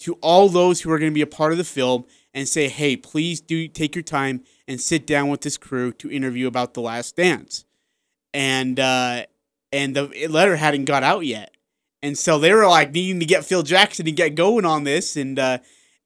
[0.00, 2.04] to all those who are going to be a part of the film
[2.34, 6.10] and say, hey, please do take your time and sit down with this crew to
[6.10, 7.64] interview about the Last Dance
[8.34, 9.24] and uh,
[9.72, 11.54] and the letter hadn't got out yet,
[12.02, 15.16] and so they were like needing to get Phil Jackson to get going on this,
[15.16, 15.58] and uh,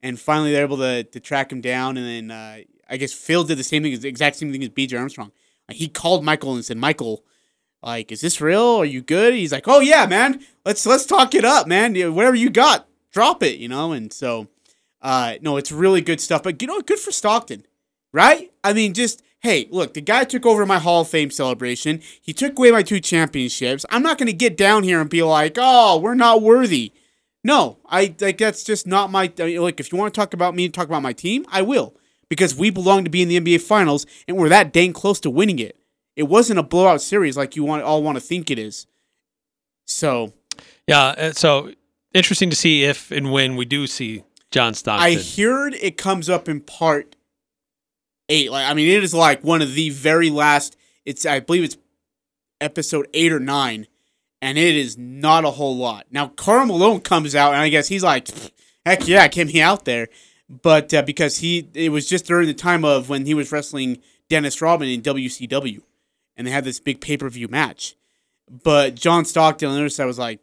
[0.03, 2.59] and finally they're able to to track him down, and then uh,
[2.89, 4.97] I guess Phil did the same thing, the exact same thing as B.J.
[4.97, 5.33] Armstrong.
[5.71, 7.25] He called Michael and said, Michael,
[7.83, 8.63] like, is this real?
[8.63, 9.33] Are you good?
[9.33, 11.95] He's like, oh yeah, man, let's let's talk it up, man.
[12.15, 13.93] Whatever you got, drop it, you know.
[13.93, 14.49] And so,
[15.03, 16.43] uh, no, it's really good stuff.
[16.43, 17.67] But you know, good for Stockton
[18.13, 18.53] right?
[18.63, 22.01] I mean, just hey, look, the guy took over my Hall of Fame celebration.
[22.21, 23.85] He took away my two championships.
[23.91, 26.93] I'm not gonna get down here and be like, oh, we're not worthy.
[27.45, 29.33] No, I like that's just not my.
[29.39, 31.45] I mean, look, if you want to talk about me and talk about my team,
[31.51, 31.97] I will
[32.29, 35.31] because we belong to be in the NBA Finals and we're that dang close to
[35.31, 35.77] winning it.
[36.15, 38.87] It wasn't a blowout series like you want all want to think it is.
[39.87, 40.33] So
[40.87, 41.33] Yeah.
[41.33, 41.73] So
[42.15, 44.23] interesting to see if and when we do see
[44.53, 45.05] John Stockton.
[45.05, 47.17] I heard it comes up in part
[48.29, 48.51] eight.
[48.51, 50.77] Like I mean, it is like one of the very last.
[51.05, 51.77] It's I believe it's
[52.61, 53.87] episode eight or nine,
[54.41, 56.07] and it is not a whole lot.
[56.11, 58.29] Now Karl Malone comes out, and I guess he's like,
[58.87, 60.09] heck yeah, get me out there.
[60.49, 63.99] But uh, because he, it was just during the time of when he was wrestling
[64.29, 65.81] Dennis Rodman in WCW,
[66.37, 67.97] and they had this big pay per view match.
[68.51, 70.41] But John Stockton on the other side was like,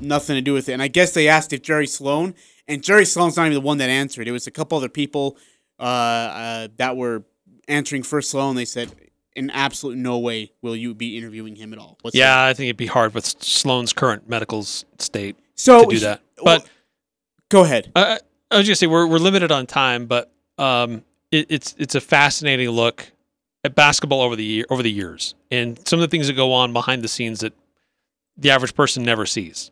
[0.00, 0.72] nothing to do with it.
[0.72, 2.34] And I guess they asked if Jerry Sloan,
[2.68, 4.26] and Jerry Sloan's not even the one that answered.
[4.28, 5.36] It was a couple other people
[5.78, 7.24] uh, uh, that were
[7.68, 8.56] answering for Sloan.
[8.56, 8.92] They said,
[9.34, 11.98] in absolute no way will you be interviewing him at all.
[12.02, 15.98] whatsoever." yeah, I think it'd be hard with Sloan's current medical state So to do
[16.00, 16.22] that.
[16.42, 16.68] well, But
[17.50, 17.92] go ahead.
[17.94, 18.18] I,
[18.50, 22.00] I was gonna say we're we're limited on time, but um, it, it's it's a
[22.00, 23.10] fascinating look
[23.64, 26.52] at basketball over the year over the years, and some of the things that go
[26.52, 27.52] on behind the scenes that
[28.38, 29.70] the average person never sees.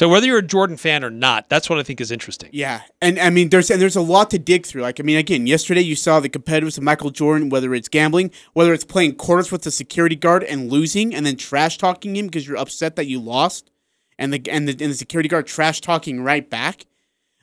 [0.00, 2.48] So whether you're a Jordan fan or not, that's what I think is interesting.
[2.54, 4.80] Yeah, and I mean, there's and there's a lot to dig through.
[4.80, 8.30] Like, I mean, again, yesterday you saw the competitiveness of Michael Jordan, whether it's gambling,
[8.54, 12.28] whether it's playing quarters with the security guard and losing, and then trash talking him
[12.28, 13.70] because you're upset that you lost,
[14.18, 16.86] and the and the, and the security guard trash talking right back,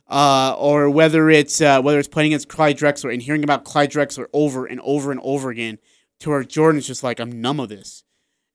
[0.07, 3.91] uh, or whether it's uh, whether it's playing against Clyde Drexler and hearing about Clyde
[3.91, 5.77] Drexler over and over and over again,
[6.21, 8.03] to where Jordan's just like, I'm numb of this.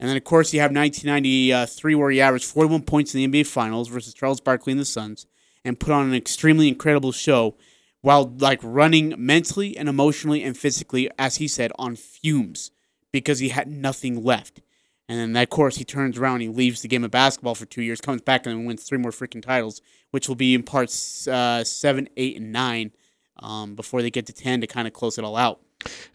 [0.03, 3.47] And then, of course, you have 1993, where he averaged 41 points in the NBA
[3.47, 5.27] Finals versus Charles Barkley and the Suns,
[5.65, 7.55] and put on an extremely incredible show
[8.01, 12.73] while like running mentally and emotionally and physically, as he said, on fumes
[13.13, 14.61] because he had nothing left.
[15.09, 17.83] And then, of course, he turns around, he leaves the game of basketball for two
[17.83, 21.63] years, comes back, and wins three more freaking titles, which will be in parts uh,
[21.63, 22.91] seven, eight, and nine
[23.39, 25.61] um, before they get to 10 to kind of close it all out.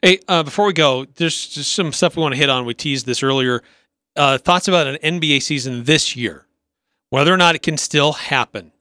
[0.01, 2.65] Hey, uh, before we go, there's just some stuff we want to hit on.
[2.65, 3.63] We teased this earlier.
[4.15, 6.45] Uh, thoughts about an NBA season this year,
[7.09, 8.71] whether or not it can still happen.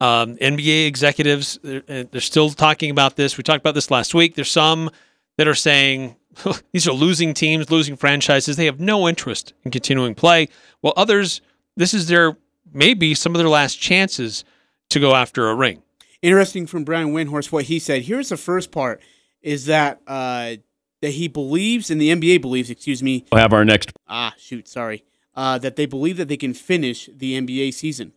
[0.00, 3.36] Um, NBA executives, they're, uh, they're still talking about this.
[3.36, 4.34] We talked about this last week.
[4.34, 4.90] There's some
[5.38, 6.16] that are saying
[6.72, 8.56] these are losing teams, losing franchises.
[8.56, 10.48] They have no interest in continuing play.
[10.80, 11.40] While others,
[11.76, 12.36] this is their
[12.72, 14.44] maybe some of their last chances
[14.90, 15.82] to go after a ring.
[16.22, 18.02] Interesting from Brian Windhorst what he said.
[18.02, 19.00] Here's the first part:
[19.46, 20.56] is that uh,
[21.00, 23.24] that he believes, and the NBA believes, excuse me.
[23.30, 23.92] We'll have our next.
[24.08, 25.04] Ah, shoot, sorry.
[25.34, 28.12] Uh, that they believe that they can finish the NBA season.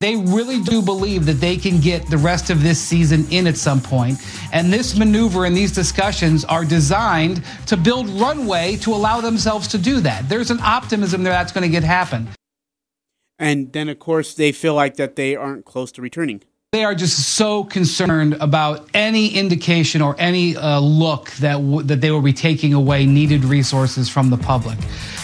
[0.00, 3.56] They really do believe that they can get the rest of this season in at
[3.56, 4.18] some point.
[4.52, 9.78] And this maneuver and these discussions are designed to build runway to allow themselves to
[9.78, 10.28] do that.
[10.28, 12.28] There's an optimism there that's going to get happen.
[13.38, 16.42] And then, of course, they feel like that they aren't close to returning.
[16.74, 22.00] They are just so concerned about any indication or any uh, look that w- that
[22.00, 24.76] they will be taking away needed resources from the public.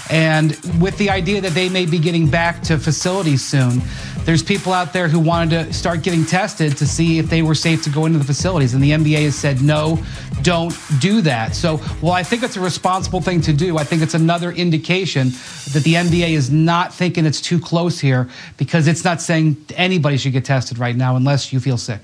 [0.08, 3.82] And with the idea that they may be getting back to facilities soon,
[4.24, 7.54] there's people out there who wanted to start getting tested to see if they were
[7.54, 8.74] safe to go into the facilities.
[8.74, 10.02] And the NBA has said, no,
[10.42, 11.54] don't do that.
[11.54, 15.28] So, while I think it's a responsible thing to do, I think it's another indication
[15.72, 20.16] that the NBA is not thinking it's too close here because it's not saying anybody
[20.16, 22.02] should get tested right now unless you feel sick.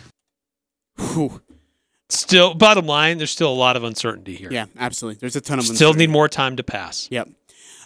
[0.98, 1.40] Whew.
[2.08, 4.50] Still, bottom line, there's still a lot of uncertainty here.
[4.50, 5.18] Yeah, absolutely.
[5.18, 7.08] There's a ton of Still need more time to pass.
[7.10, 7.28] Yep.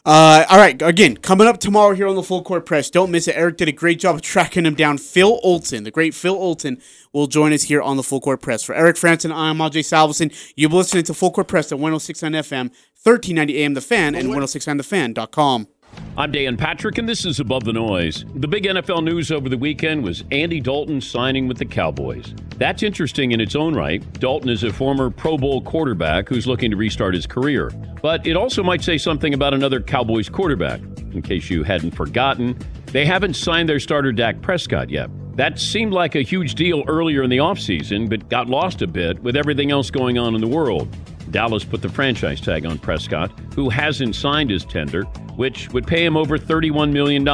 [0.05, 2.89] Uh, all right, again, coming up tomorrow here on the Full Court Press.
[2.89, 3.37] Don't miss it.
[3.37, 4.97] Eric did a great job of tracking him down.
[4.97, 6.81] Phil Olsen, the great Phil Olsen,
[7.13, 8.63] will join us here on the Full Court Press.
[8.63, 10.33] For Eric Frandsen, I'm Ajay Salvesen.
[10.57, 12.71] You've been listening to Full Court Press at 1069 FM,
[13.03, 15.69] 1390 AM The Fan, and 1069thefan.com.
[16.17, 18.25] I'm Dan Patrick, and this is Above the Noise.
[18.35, 22.35] The big NFL news over the weekend was Andy Dalton signing with the Cowboys.
[22.57, 24.03] That's interesting in its own right.
[24.21, 27.71] Dalton is a former Pro Bowl quarterback who's looking to restart his career.
[28.03, 30.81] But it also might say something about another Cowboys quarterback.
[31.13, 35.11] In case you hadn't forgotten, they haven't signed their starter Dak Prescott yet.
[35.37, 39.19] That seemed like a huge deal earlier in the offseason, but got lost a bit
[39.23, 40.95] with everything else going on in the world.
[41.31, 45.03] Dallas put the franchise tag on Prescott, who hasn't signed his tender,
[45.37, 47.25] which would pay him over $31 million.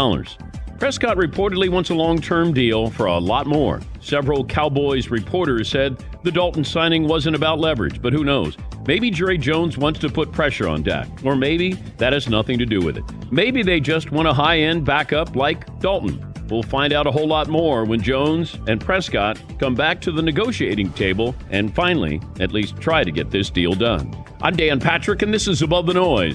[0.79, 3.81] Prescott reportedly wants a long term deal for a lot more.
[4.01, 8.59] Several Cowboys reporters said the Dalton signing wasn't about leverage, but who knows?
[8.87, 12.67] Maybe Jerry Jones wants to put pressure on Dak, or maybe that has nothing to
[12.67, 13.05] do with it.
[13.33, 16.23] Maybe they just want a high end backup like Dalton.
[16.49, 20.23] We'll find out a whole lot more when Jones and Prescott come back to the
[20.23, 24.15] negotiating table and finally, at least try to get this deal done.
[24.43, 26.35] I'm Dan Patrick, and this is Above the Noise.